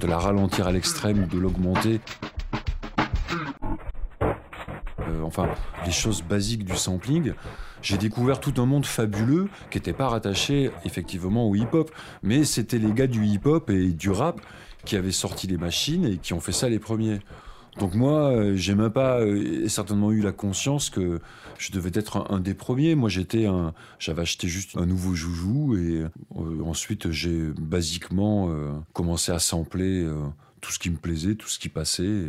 de 0.00 0.06
la 0.06 0.18
ralentir 0.18 0.66
à 0.66 0.72
l'extrême 0.72 1.24
ou 1.24 1.26
de 1.26 1.38
l'augmenter. 1.38 2.00
Euh, 4.22 5.22
enfin, 5.24 5.50
les 5.84 5.92
choses 5.92 6.22
basiques 6.22 6.64
du 6.64 6.78
sampling. 6.78 7.34
J'ai 7.82 7.98
découvert 7.98 8.40
tout 8.40 8.54
un 8.56 8.64
monde 8.64 8.86
fabuleux 8.86 9.50
qui 9.70 9.76
n'était 9.76 9.92
pas 9.92 10.08
rattaché 10.08 10.70
effectivement 10.86 11.46
au 11.46 11.54
hip-hop, 11.54 11.90
mais 12.22 12.44
c'était 12.44 12.78
les 12.78 12.92
gars 12.92 13.06
du 13.06 13.26
hip-hop 13.26 13.68
et 13.68 13.88
du 13.88 14.08
rap 14.08 14.40
qui 14.86 14.96
avaient 14.96 15.12
sorti 15.12 15.46
les 15.48 15.58
machines 15.58 16.06
et 16.06 16.16
qui 16.16 16.32
ont 16.32 16.40
fait 16.40 16.52
ça 16.52 16.70
les 16.70 16.78
premiers. 16.78 17.20
Donc 17.78 17.94
moi, 17.94 18.30
euh, 18.32 18.56
j'ai 18.56 18.74
même 18.74 18.90
pas 18.90 19.20
euh, 19.20 19.68
certainement 19.68 20.10
eu 20.12 20.20
la 20.20 20.32
conscience 20.32 20.90
que 20.90 21.20
je 21.58 21.72
devais 21.72 21.90
être 21.94 22.26
un, 22.30 22.40
des 22.40 22.54
premiers. 22.54 22.94
Moi, 22.94 23.08
j'étais 23.08 23.46
un, 23.46 23.72
j'avais 23.98 24.22
acheté 24.22 24.48
juste 24.48 24.76
un 24.76 24.86
nouveau 24.86 25.14
joujou 25.14 25.76
et 25.76 26.04
euh, 26.36 26.62
ensuite 26.64 27.10
j'ai 27.10 27.50
basiquement 27.58 28.50
euh, 28.50 28.72
commencé 28.92 29.30
à 29.32 29.38
sampler 29.38 30.06
tout 30.60 30.72
ce 30.72 30.78
qui 30.78 30.90
me 30.90 30.96
plaisait, 30.96 31.36
tout 31.36 31.48
ce 31.48 31.58
qui 31.58 31.68
passait. 31.68 32.24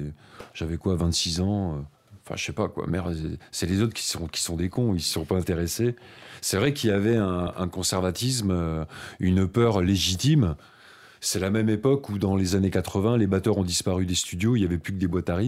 J'avais 0.54 0.78
quoi, 0.78 0.96
26 0.96 1.42
ans. 1.42 1.86
Enfin, 2.24 2.36
je 2.38 2.46
sais 2.46 2.54
pas 2.54 2.68
quoi. 2.70 2.86
Merde, 2.88 3.18
c'est- 3.52 3.66
les 3.66 3.82
autres 3.82 3.94
qui 3.94 4.04
sont 4.06 4.28
qui 4.28 4.42
sont 4.42 4.56
des 4.56 4.70
cons. 4.70 4.94
Ils 4.94 5.02
se 5.02 5.12
sont 5.12 5.26
pas 5.26 5.38
intéressés. 5.38 5.96
C'est 6.42 6.58
vrai 6.58 6.72
qu'il 6.74 6.92
y 6.92 6.94
avait 6.94 7.18
un, 7.18 7.68
conservatisme, 7.68 8.86
une 9.20 9.48
peur 9.48 9.82
légitime. 9.82 10.56
C'est 11.24 11.40
la 11.40 11.52
même 11.52 11.70
époque 11.70 12.10
où, 12.10 12.18
dans 12.18 12.36
les 12.36 12.56
années 12.56 12.72
80, 12.72 13.18
les 13.18 13.28
batteurs 13.28 13.60
ont 13.60 13.64
disparu 13.64 14.08
des 14.08 14.16
studios, 14.16 14.56
il 14.56 14.62
n'y 14.62 14.66
avait 14.66 14.80
plus 14.80 14.92
que 14.92 14.98
des 14.98 15.08
boîtes 15.08 15.30
à. 15.30 15.40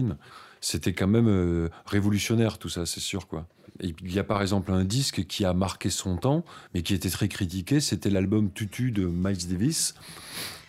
C'était 0.60 0.92
quand 0.92 1.08
même 1.08 1.26
euh, 1.28 1.68
révolutionnaire, 1.84 2.58
tout 2.58 2.68
ça, 2.68 2.86
c'est 2.86 3.00
sûr, 3.00 3.26
quoi. 3.26 3.46
Il 3.80 4.12
y 4.12 4.20
a 4.20 4.24
par 4.24 4.40
exemple 4.40 4.70
un 4.70 4.84
disque 4.84 5.24
qui 5.26 5.44
a 5.44 5.52
marqué 5.52 5.90
son 5.90 6.16
temps, 6.16 6.44
mais 6.72 6.82
qui 6.82 6.94
était 6.94 7.10
très 7.10 7.26
critiqué, 7.26 7.80
c'était 7.80 8.08
l'album 8.08 8.52
Tutu 8.52 8.92
de 8.92 9.04
Miles 9.04 9.48
Davis, 9.48 9.96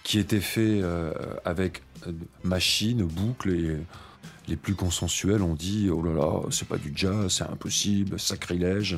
qui 0.04 0.18
était 0.18 0.40
fait 0.40 0.82
euh, 0.82 1.14
avec 1.46 1.84
euh, 2.08 2.12
machine, 2.44 3.04
boucle, 3.04 3.52
et 3.52 3.78
les 4.48 4.56
plus 4.56 4.74
consensuels 4.74 5.44
ont 5.44 5.54
dit 5.54 5.88
Oh 5.92 6.02
là 6.02 6.14
là, 6.14 6.42
c'est 6.50 6.68
pas 6.68 6.78
du 6.78 6.94
jazz, 6.96 7.32
c'est 7.32 7.44
impossible, 7.44 8.20
sacrilège. 8.20 8.98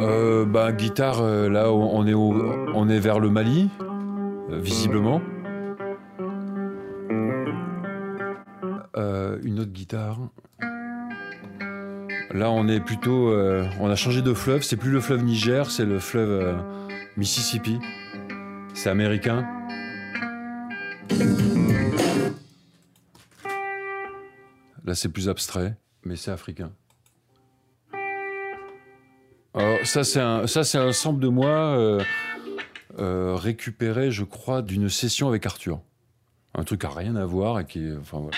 Euh, 0.00 0.44
bah, 0.44 0.72
guitare, 0.72 1.20
euh, 1.22 1.48
là, 1.48 1.72
on 1.72 2.06
est, 2.06 2.14
au- 2.14 2.34
on 2.74 2.88
est 2.88 2.98
vers 2.98 3.18
le 3.18 3.30
Mali, 3.30 3.70
euh, 4.50 4.58
visiblement. 4.60 5.20
Une 9.42 9.60
autre 9.60 9.72
guitare. 9.72 10.18
Là, 12.32 12.50
on 12.50 12.66
est 12.68 12.80
plutôt. 12.80 13.30
on 13.80 13.88
a 13.90 13.94
changé 13.96 14.22
de 14.22 14.32
fleuve. 14.34 14.62
C'est 14.62 14.76
plus 14.76 14.90
le 14.90 15.00
fleuve 15.00 15.22
Niger, 15.22 15.70
c'est 15.70 15.84
le 15.84 15.98
fleuve 15.98 16.56
Mississippi. 17.16 17.78
C'est 18.74 18.88
américain. 18.90 19.46
C'est 24.96 25.10
plus 25.10 25.28
abstrait, 25.28 25.76
mais 26.04 26.16
c'est 26.16 26.30
africain. 26.32 26.72
Alors, 29.54 29.78
ça, 29.86 30.04
c'est 30.04 30.20
un, 30.20 30.46
ça, 30.46 30.64
c'est 30.64 30.78
un 30.78 30.92
sample 30.92 31.20
de 31.20 31.28
moi 31.28 31.48
euh, 31.78 32.02
euh, 32.98 33.34
récupéré, 33.36 34.10
je 34.10 34.24
crois, 34.24 34.60
d'une 34.62 34.88
session 34.90 35.28
avec 35.28 35.46
Arthur. 35.46 35.80
Un 36.54 36.64
truc 36.64 36.84
à 36.84 36.90
rien 36.90 37.16
à 37.16 37.24
voir 37.24 37.60
et 37.60 37.66
qui. 37.66 37.86
est- 37.86 37.96
Enfin, 37.96 38.18
voilà. 38.20 38.36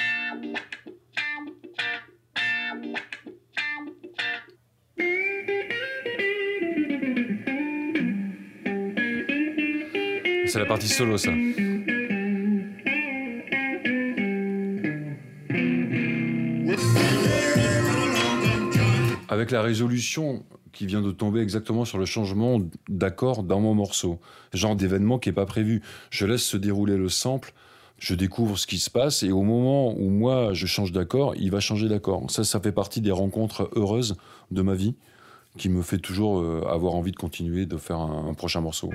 C'est 10.47 10.59
la 10.59 10.67
partie 10.67 10.89
solo, 10.89 11.19
ça. 11.19 11.33
Avec 19.29 19.51
la 19.51 19.61
résolution 19.63 20.45
qui 20.73 20.87
vient 20.87 21.03
de 21.03 21.11
tomber 21.11 21.41
exactement 21.41 21.85
sur 21.85 21.99
le 21.99 22.05
changement 22.07 22.59
d'accord 22.89 23.43
dans 23.43 23.61
mon 23.61 23.75
morceau. 23.75 24.21
Genre 24.55 24.77
d'événement 24.77 25.19
qui 25.19 25.29
n'est 25.29 25.35
pas 25.35 25.47
prévu. 25.47 25.83
Je 26.11 26.25
laisse 26.27 26.43
se 26.45 26.57
dérouler 26.57 26.97
le 26.97 27.09
sample, 27.09 27.53
je 27.99 28.15
découvre 28.15 28.57
ce 28.59 28.67
qui 28.67 28.79
se 28.79 28.91
passe, 28.91 29.23
et 29.23 29.33
au 29.33 29.43
moment 29.43 29.93
où 29.99 30.09
moi 30.09 30.53
je 30.55 30.67
change 30.67 30.93
d'accord, 30.93 31.35
il 31.37 31.51
va 31.51 31.61
changer 31.61 31.89
d'accord. 31.89 32.31
Ça, 32.31 32.45
ça 32.45 32.61
fait 32.61 32.73
partie 32.73 33.01
des 33.01 33.11
rencontres 33.11 33.71
heureuses 33.77 34.17
de 34.51 34.63
ma 34.63 34.75
vie 34.75 34.95
qui 35.57 35.69
me 35.69 35.83
fait 35.83 35.99
toujours 35.99 36.39
euh, 36.41 36.63
avoir 36.71 36.95
envie 36.95 37.11
de 37.11 37.17
continuer 37.17 37.67
de 37.67 37.77
faire 37.77 37.99
un- 37.99 38.29
un 38.31 38.35
prochain 38.35 38.61
morceau. 38.61 38.91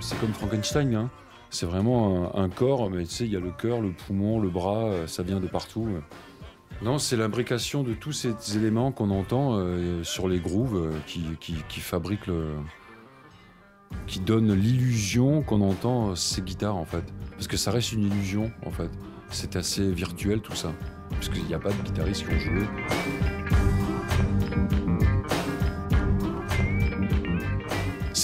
C'est 0.00 0.18
comme 0.20 0.32
Frankenstein, 0.34 0.94
hein. 0.94 1.10
C'est 1.54 1.66
vraiment 1.66 2.36
un, 2.36 2.48
corps, 2.48 2.90
mais 2.90 3.04
tu 3.04 3.10
sais, 3.10 3.24
il 3.24 3.32
y 3.32 3.36
a 3.36 3.40
le 3.40 3.50
cœur, 3.50 3.80
le 3.80 3.92
poumon, 3.92 4.40
le 4.40 4.48
bras, 4.50 4.84
euh, 4.84 5.06
ça 5.06 5.22
vient 5.22 5.40
de 5.40 5.46
partout. 5.46 5.86
euh. 5.88 6.00
Non, 6.82 6.98
c'est 6.98 7.16
l'imbrication 7.16 7.82
de 7.82 7.94
tous 7.94 8.12
ces 8.12 8.34
éléments 8.56 8.92
qu'on 8.92 9.10
entend 9.10 9.56
euh, 9.56 10.02
sur 10.02 10.28
les 10.28 10.40
grooves 10.40 10.76
euh, 10.76 10.98
qui, 11.06 11.24
qui, 11.38 11.80
fabriquent 11.80 12.26
le. 12.26 12.56
qui 14.06 14.20
donnent 14.20 14.52
l'illusion 14.52 15.42
qu'on 15.42 15.60
entend 15.60 16.10
euh, 16.10 16.14
ces 16.14 16.42
guitares 16.42 16.76
en 16.76 16.84
fait. 16.84 17.04
Parce 17.32 17.46
que 17.46 17.56
ça 17.56 17.70
reste 17.70 17.92
une 17.92 18.04
illusion 18.04 18.50
en 18.66 18.70
fait. 18.70 18.90
C'est 19.30 19.56
assez 19.56 19.90
virtuel 19.90 20.40
tout 20.40 20.54
ça. 20.54 20.72
Parce 21.10 21.28
qu'il 21.28 21.44
n'y 21.44 21.54
a 21.54 21.58
pas 21.58 21.70
de 21.70 21.82
guitaristes 21.82 22.26
qui 22.26 22.34
ont 22.34 22.38
joué. 22.38 22.66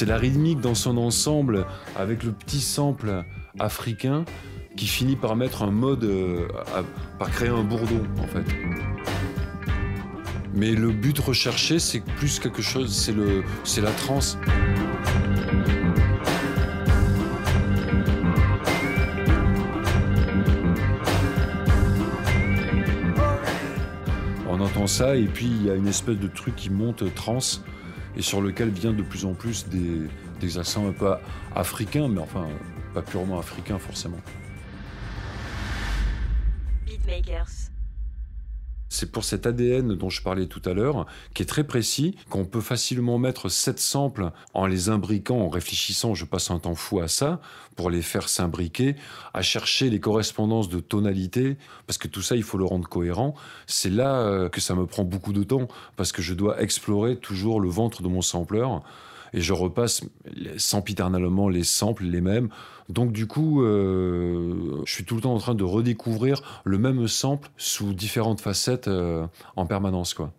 C'est 0.01 0.07
la 0.07 0.17
rythmique 0.17 0.63
dans 0.63 0.75
son 0.75 0.97
ensemble 0.97 1.67
avec 1.95 2.23
le 2.23 2.33
petit 2.33 2.63
sample 2.63 3.23
africain 3.59 4.25
qui 4.75 4.87
finit 4.87 5.15
par 5.15 5.37
mettre 5.37 5.63
un 5.63 5.71
mode, 5.71 6.05
euh, 6.05 6.49
par 7.19 7.31
créer 7.31 7.51
un 7.51 7.63
bourdon 7.63 8.01
en 8.19 8.27
fait. 8.27 8.47
Mais 10.55 10.71
le 10.71 10.91
but 10.91 11.19
recherché, 11.19 11.79
c'est 11.79 12.01
plus 12.01 12.39
quelque 12.39 12.63
chose, 12.63 12.97
c'est 12.97 13.13
le, 13.13 13.45
c'est 13.63 13.83
la 13.83 13.91
transe. 13.91 14.39
On 24.49 24.61
entend 24.61 24.87
ça 24.87 25.15
et 25.17 25.27
puis 25.27 25.45
il 25.45 25.67
y 25.67 25.71
a 25.71 25.75
une 25.75 25.89
espèce 25.89 26.17
de 26.17 26.29
truc 26.29 26.57
qui 26.57 26.71
monte 26.71 27.05
trans 27.15 27.41
et 28.17 28.23
sur 28.23 28.41
lequel 28.41 28.71
vient 28.71 28.93
de 28.93 29.03
plus 29.03 29.25
en 29.25 29.35
plus 29.35 29.69
des, 29.69 30.09
des 30.41 30.59
accents 30.59 30.89
un 30.89 30.93
peu 30.93 31.13
africains, 31.55 32.09
mais 32.09 32.21
enfin 32.21 32.49
pas 32.95 33.03
purement 33.03 33.39
africains 33.39 33.79
forcément. 33.79 34.21
Beatmakers. 36.87 37.71
C'est 39.01 39.11
pour 39.11 39.25
cet 39.25 39.47
ADN 39.47 39.95
dont 39.95 40.11
je 40.11 40.21
parlais 40.21 40.45
tout 40.45 40.61
à 40.67 40.75
l'heure, 40.75 41.07
qui 41.33 41.43
est 41.43 41.47
très 41.47 41.65
précis, 41.65 42.17
qu'on 42.29 42.45
peut 42.45 42.61
facilement 42.61 43.19
mettre 43.19 43.49
sept 43.49 43.79
samples 43.79 44.31
en 44.53 44.67
les 44.67 44.91
imbriquant, 44.91 45.39
en 45.39 45.49
réfléchissant, 45.49 46.15
je 46.15 46.27
passe 46.27 46.51
un 46.51 46.59
temps 46.59 46.75
fou 46.75 47.01
à 47.01 47.09
ça, 47.09 47.41
pour 47.77 47.89
les 47.89 48.03
faire 48.03 48.29
s'imbriquer, 48.29 48.97
à 49.33 49.41
chercher 49.41 49.89
les 49.89 50.01
correspondances 50.01 50.69
de 50.69 50.81
tonalité, 50.81 51.57
parce 51.87 51.97
que 51.97 52.09
tout 52.09 52.21
ça, 52.21 52.37
il 52.37 52.43
faut 52.43 52.59
le 52.59 52.67
rendre 52.67 52.87
cohérent. 52.87 53.35
C'est 53.67 53.89
là 53.89 54.17
euh, 54.17 54.51
que 54.51 54.61
ça 54.61 54.75
me 54.75 54.85
prend 54.85 55.05
beaucoup 55.05 55.33
de 55.33 55.45
temps, 55.45 55.67
parce 55.97 56.13
que 56.13 56.21
je 56.21 56.35
dois 56.35 56.61
explorer 56.61 57.17
toujours 57.17 57.59
le 57.59 57.71
ventre 57.71 58.03
de 58.03 58.09
mon 58.09 58.21
sampler 58.21 58.67
et 59.33 59.41
je 59.41 59.53
repasse 59.53 60.03
sempiternellement 60.57 61.49
les 61.49 61.65
samples, 61.65 62.05
les 62.05 62.21
mêmes. 62.21 62.49
Donc 62.89 63.13
du 63.13 63.27
coup, 63.27 63.63
euh, 63.63 64.83
je 64.85 64.93
suis 64.93 65.05
tout 65.05 65.15
le 65.15 65.21
temps 65.21 65.35
en 65.35 65.39
train 65.39 65.55
de 65.55 65.65
redécouvrir 65.65 66.43
le 66.65 66.79
même 66.79 67.07
sample 67.07 67.49
sous 67.57 67.95
différentes 67.95 68.41
facettes 68.41 68.89
euh, 68.89 69.27
en 69.57 69.67
permanence, 69.67 70.15
quoi. 70.15 70.33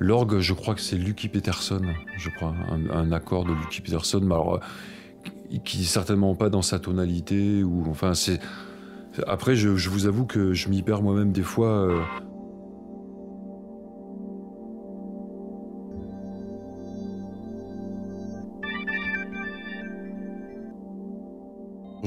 L'orgue, 0.00 0.38
je 0.38 0.52
crois 0.52 0.76
que 0.76 0.80
c'est 0.80 0.96
Lucky 0.96 1.28
Peterson, 1.28 1.82
je 2.16 2.30
crois, 2.30 2.54
un, 2.70 3.10
accord 3.10 3.44
de 3.44 3.52
Lucky 3.52 3.80
Peterson, 3.80 4.20
mais 4.22 4.32
alors, 4.32 4.54
euh, 4.54 5.58
qui 5.64 5.84
certainement 5.84 6.36
pas 6.36 6.50
dans 6.50 6.62
sa 6.62 6.78
tonalité, 6.78 7.64
ou 7.64 7.84
enfin 7.90 8.14
c'est. 8.14 8.38
Après, 9.26 9.56
je 9.56 9.68
vous 9.70 10.06
avoue 10.06 10.24
que 10.24 10.52
je 10.52 10.68
m'y 10.68 10.84
perds 10.84 11.02
moi-même 11.02 11.32
des 11.32 11.42
fois. 11.42 11.88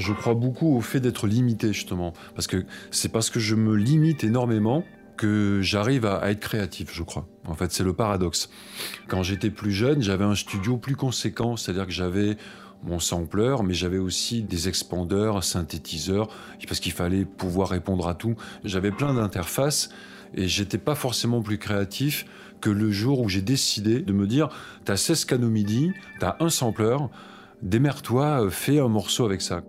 Je 0.02 0.12
crois 0.12 0.34
beaucoup 0.34 0.76
au 0.76 0.80
fait 0.80 0.98
d'être 0.98 1.28
limité, 1.28 1.72
justement. 1.72 2.12
Parce 2.34 2.48
que 2.48 2.64
c'est 2.90 3.10
parce 3.10 3.30
que 3.30 3.38
je 3.38 3.54
me 3.54 3.76
limite 3.76 4.24
énormément 4.24 4.84
que 5.16 5.60
j'arrive 5.62 6.06
à, 6.06 6.28
être 6.32 6.40
créatif, 6.40 6.90
je 6.92 7.04
crois. 7.04 7.28
En 7.46 7.54
fait, 7.54 7.70
c'est 7.70 7.84
le 7.84 7.92
paradoxe. 7.92 8.50
Quand 9.06 9.22
j'étais 9.22 9.50
plus 9.50 9.70
jeune, 9.70 10.02
j'avais 10.02 10.24
un 10.24 10.34
studio 10.34 10.76
plus 10.76 10.96
conséquent, 10.96 11.56
c'est-à-dire 11.56 11.86
que 11.86 11.92
j'avais 11.92 12.36
mon 12.82 12.98
sampler, 12.98 13.54
mais 13.62 13.74
j'avais 13.74 13.98
aussi 13.98 14.42
des 14.42 14.68
expandeurs, 14.68 15.44
synthétiseurs, 15.44 16.28
parce 16.66 16.80
qu'il 16.80 16.90
fallait 16.90 17.24
pouvoir 17.24 17.68
répondre 17.68 18.08
à 18.08 18.16
tout. 18.16 18.34
J'avais 18.64 18.90
plein 18.90 19.14
d'interfaces 19.14 19.90
et 20.34 20.48
j'étais 20.48 20.78
pas 20.78 20.96
forcément 20.96 21.42
plus 21.42 21.58
créatif 21.58 22.26
que 22.60 22.70
le 22.70 22.90
jour 22.90 23.20
où 23.20 23.28
j'ai 23.28 23.42
décidé 23.42 24.00
de 24.00 24.12
me 24.12 24.26
dire 24.26 24.48
t'as 24.84 24.96
16 24.96 25.26
canaux 25.26 25.50
MIDI, 25.50 25.92
t'as 26.18 26.34
un 26.40 26.48
sampler, 26.48 26.96
démerde-toi, 27.62 28.50
fais 28.50 28.80
un 28.80 28.88
morceau 28.88 29.24
avec 29.24 29.42
ça. 29.42 29.62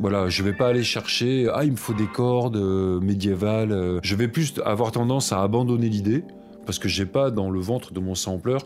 Voilà, 0.00 0.28
je 0.28 0.44
vais 0.44 0.52
pas 0.52 0.68
aller 0.68 0.84
chercher 0.84 1.48
ah 1.52 1.64
il 1.64 1.72
me 1.72 1.76
faut 1.76 1.92
des 1.92 2.06
cordes 2.06 2.56
euh, 2.56 3.00
médiévales. 3.00 3.72
euh. 3.72 3.98
Je 4.04 4.14
vais 4.14 4.28
plus 4.28 4.54
avoir 4.64 4.92
tendance 4.92 5.32
à 5.32 5.42
abandonner 5.42 5.88
l'idée 5.88 6.22
parce 6.66 6.78
que 6.78 6.88
j'ai 6.88 7.04
pas 7.04 7.32
dans 7.32 7.50
le 7.50 7.58
ventre 7.58 7.92
de 7.92 7.98
mon 7.98 8.14
sampler 8.14 8.58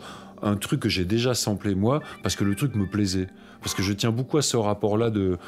un 0.43 0.57
truc 0.57 0.81
que 0.81 0.89
j'ai 0.89 1.05
déjà 1.05 1.33
samplé 1.33 1.73
moi 1.73 2.01
parce 2.21 2.35
que 2.35 2.43
le 2.43 2.53
truc 2.53 2.75
me 2.75 2.85
plaisait. 2.85 3.27
Parce 3.61 3.73
que 3.73 3.81
je 3.81 3.93
tiens 3.93 4.11
beaucoup 4.11 4.37
à 4.37 4.43
ce 4.43 4.57
rapport-là 4.57 5.09
de 5.09 5.39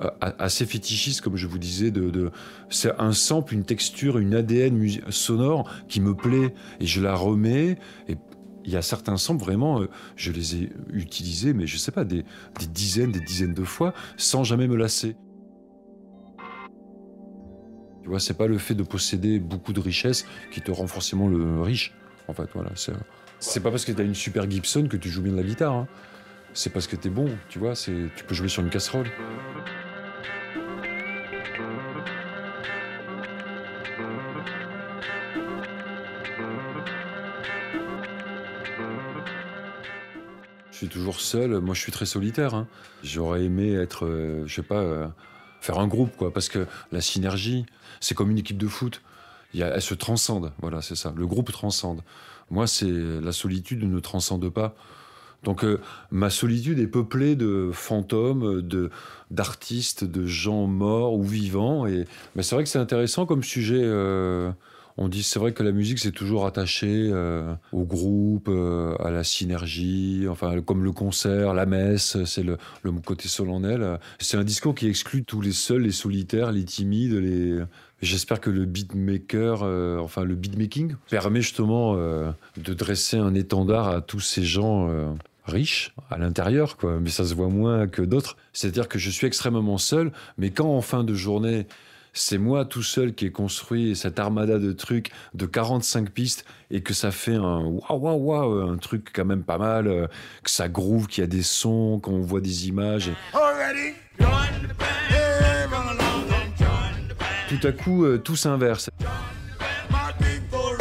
euh, 0.00 0.10
assez 0.38 0.64
fétichiste 0.64 1.20
comme 1.20 1.36
je 1.36 1.46
vous 1.46 1.58
disais 1.58 1.90
de, 1.90 2.30
c'est 2.70 2.98
un 2.98 3.12
sample, 3.12 3.52
une 3.52 3.64
texture, 3.64 4.16
une 4.16 4.34
ADN 4.34 4.80
sonore 5.10 5.70
qui 5.88 6.00
me 6.00 6.14
plaît 6.14 6.54
et 6.80 6.86
je 6.86 7.02
la 7.02 7.14
remets 7.14 7.76
et 8.08 8.16
il 8.64 8.72
y 8.72 8.76
a 8.76 8.82
certains 8.82 9.18
samples 9.18 9.44
vraiment, 9.44 9.82
je 10.16 10.32
les 10.32 10.56
ai 10.56 10.72
utilisés, 10.90 11.52
mais 11.52 11.66
je 11.66 11.76
sais 11.76 11.92
pas, 11.92 12.04
des 12.04 12.24
dizaines, 12.72 13.12
des 13.12 13.20
dizaines 13.20 13.52
de 13.52 13.64
fois, 13.64 13.92
sans 14.16 14.42
jamais 14.42 14.66
me 14.68 14.76
lasser. 14.76 15.16
Tu 18.04 18.10
vois, 18.10 18.20
c'est 18.20 18.34
pas 18.34 18.46
le 18.46 18.58
fait 18.58 18.74
de 18.74 18.82
posséder 18.82 19.38
beaucoup 19.38 19.72
de 19.72 19.80
richesses 19.80 20.26
qui 20.50 20.60
te 20.60 20.70
rend 20.70 20.86
forcément 20.86 21.26
le 21.26 21.62
riche. 21.62 21.94
En 22.28 22.34
fait, 22.34 22.46
voilà. 22.52 22.68
C'est, 23.38 23.60
pas 23.62 23.70
parce 23.70 23.86
que 23.86 23.92
t'as 23.92 24.04
une 24.04 24.14
super 24.14 24.48
Gibson 24.50 24.88
que 24.88 24.98
tu 24.98 25.08
joues 25.08 25.22
bien 25.22 25.32
de 25.32 25.38
la 25.38 25.42
guitare. 25.42 25.72
hein. 25.72 25.88
C'est 26.52 26.68
parce 26.70 26.86
que 26.86 26.96
t'es 26.96 27.08
bon, 27.08 27.30
tu 27.48 27.58
vois. 27.58 27.72
Tu 27.74 28.10
peux 28.28 28.34
jouer 28.34 28.48
sur 28.48 28.62
une 28.62 28.68
casserole. 28.68 29.06
Je 40.70 40.76
suis 40.76 40.88
toujours 40.88 41.20
seul. 41.20 41.58
Moi, 41.60 41.74
je 41.74 41.80
suis 41.80 41.92
très 41.92 42.06
solitaire. 42.06 42.54
hein. 42.54 42.66
J'aurais 43.02 43.44
aimé 43.44 43.72
être, 43.72 44.06
euh, 44.06 44.44
je 44.46 44.54
sais 44.56 44.62
pas, 44.62 44.80
euh, 44.82 45.06
faire 45.64 45.78
un 45.78 45.86
groupe, 45.86 46.14
quoi. 46.16 46.32
Parce 46.32 46.48
que 46.48 46.66
la 46.92 47.00
synergie, 47.00 47.64
c'est 48.00 48.14
comme 48.14 48.30
une 48.30 48.38
équipe 48.38 48.58
de 48.58 48.68
foot. 48.68 49.00
Il 49.54 49.60
y 49.60 49.62
elle 49.62 49.80
se 49.80 49.94
transcende. 49.94 50.52
Voilà, 50.60 50.82
c'est 50.82 50.96
ça. 50.96 51.14
Le 51.16 51.26
groupe 51.26 51.50
transcende. 51.52 52.02
Moi, 52.50 52.66
c'est 52.66 52.90
la 52.90 53.32
solitude 53.32 53.82
ne 53.82 54.00
transcende 54.00 54.48
pas. 54.50 54.74
Donc, 55.42 55.64
euh, 55.64 55.80
ma 56.10 56.30
solitude 56.30 56.78
est 56.78 56.86
peuplée 56.86 57.36
de 57.36 57.70
fantômes, 57.72 58.62
de 58.62 58.90
d'artistes, 59.30 60.04
de 60.04 60.26
gens 60.26 60.66
morts 60.66 61.14
ou 61.14 61.22
vivants. 61.22 61.86
Et 61.86 62.04
mais 62.34 62.42
c'est 62.42 62.54
vrai 62.54 62.64
que 62.64 62.70
c'est 62.70 62.78
intéressant 62.78 63.24
comme 63.24 63.42
sujet. 63.42 63.82
euh, 63.82 64.50
on 64.96 65.08
dit, 65.08 65.22
c'est 65.24 65.38
vrai 65.38 65.52
que 65.52 65.62
la 65.62 65.72
musique, 65.72 65.98
c'est 65.98 66.12
toujours 66.12 66.46
attaché 66.46 67.10
euh, 67.12 67.52
au 67.72 67.84
groupe, 67.84 68.48
euh, 68.48 68.94
à 69.00 69.10
la 69.10 69.24
synergie, 69.24 70.26
enfin, 70.28 70.60
comme 70.60 70.84
le 70.84 70.92
concert, 70.92 71.52
la 71.52 71.66
messe, 71.66 72.22
c'est 72.24 72.44
le, 72.44 72.58
le 72.82 72.92
côté 72.92 73.28
solennel. 73.28 73.98
C'est 74.20 74.36
un 74.36 74.44
discours 74.44 74.74
qui 74.74 74.86
exclut 74.86 75.24
tous 75.24 75.40
les 75.40 75.52
seuls, 75.52 75.82
les 75.82 75.92
solitaires, 75.92 76.52
les 76.52 76.64
timides, 76.64 77.14
les. 77.14 77.58
J'espère 78.02 78.40
que 78.40 78.50
le 78.50 78.66
beatmaker, 78.66 79.62
euh, 79.62 79.98
enfin 79.98 80.24
le 80.24 80.34
beatmaking, 80.34 80.94
permet 81.08 81.40
justement 81.40 81.96
de 81.96 82.74
dresser 82.74 83.16
un 83.16 83.34
étendard 83.34 83.88
à 83.88 84.00
tous 84.00 84.20
ces 84.20 84.44
gens 84.44 85.16
riches 85.46 85.94
à 86.10 86.18
l'intérieur, 86.18 86.76
quoi. 86.76 86.98
Mais 87.00 87.10
ça 87.10 87.24
se 87.24 87.34
voit 87.34 87.48
moins 87.48 87.86
que 87.86 88.02
d'autres. 88.02 88.36
C'est-à-dire 88.52 88.88
que 88.88 88.98
je 88.98 89.10
suis 89.10 89.26
extrêmement 89.26 89.78
seul, 89.78 90.12
mais 90.38 90.50
quand 90.50 90.68
en 90.68 90.82
fin 90.82 91.02
de 91.02 91.14
journée, 91.14 91.66
c'est 92.14 92.38
moi 92.38 92.64
tout 92.64 92.82
seul 92.82 93.12
qui 93.12 93.26
ai 93.26 93.30
construit 93.30 93.96
cette 93.96 94.18
armada 94.18 94.58
de 94.58 94.72
trucs 94.72 95.10
de 95.34 95.46
45 95.46 96.10
pistes 96.10 96.44
et 96.70 96.80
que 96.80 96.94
ça 96.94 97.10
fait 97.10 97.34
un 97.34 97.64
waouh 97.64 97.98
waouh 97.98 98.16
waouh, 98.16 98.70
un 98.70 98.78
truc 98.78 99.10
quand 99.12 99.24
même 99.24 99.42
pas 99.42 99.58
mal, 99.58 99.88
euh, 99.88 100.06
que 100.42 100.50
ça 100.50 100.68
groove, 100.68 101.08
qu'il 101.08 101.22
y 101.22 101.24
a 101.24 101.28
des 101.28 101.42
sons, 101.42 101.98
qu'on 102.00 102.20
voit 102.20 102.40
des 102.40 102.68
images. 102.68 103.10
tout 107.48 107.66
à 107.66 107.72
coup, 107.72 108.04
euh, 108.04 108.18
tout 108.18 108.36
s'inverse. 108.36 108.88
My 109.90 110.12
people 110.18 110.76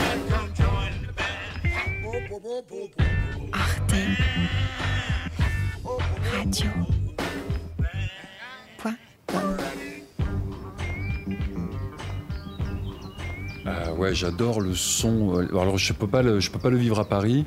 ouais, 14.03 14.13
j'adore 14.13 14.61
le 14.61 14.75
son. 14.75 15.39
euh, 15.39 15.57
Alors 15.59 15.77
je 15.77 15.93
peux 15.93 16.07
pas 16.07 16.21
le, 16.21 16.39
peux 16.51 16.59
pas 16.59 16.69
le 16.69 16.77
vivre 16.77 16.99
à 16.99 17.05
Paris. 17.05 17.45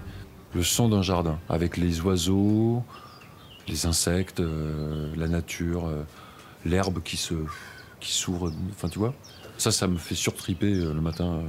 Le 0.55 0.63
son 0.63 0.89
d'un 0.89 1.03
jardin 1.03 1.39
avec 1.49 1.77
les 1.77 2.01
oiseaux, 2.01 2.83
les 3.69 3.85
insectes, 3.85 4.41
euh, 4.41 5.13
la 5.17 5.29
nature, 5.29 5.87
euh, 5.87 6.03
l'herbe 6.65 7.03
qui 7.03 7.17
se, 7.19 7.35
qui 8.01 8.13
s'ouvre. 8.13 8.53
Enfin 8.71 8.89
tu 8.89 8.99
vois. 8.99 9.15
Ça, 9.59 9.71
ça 9.71 9.87
me 9.87 9.97
fait 9.97 10.15
surtriper 10.15 10.73
le 10.75 11.01
matin. 11.01 11.43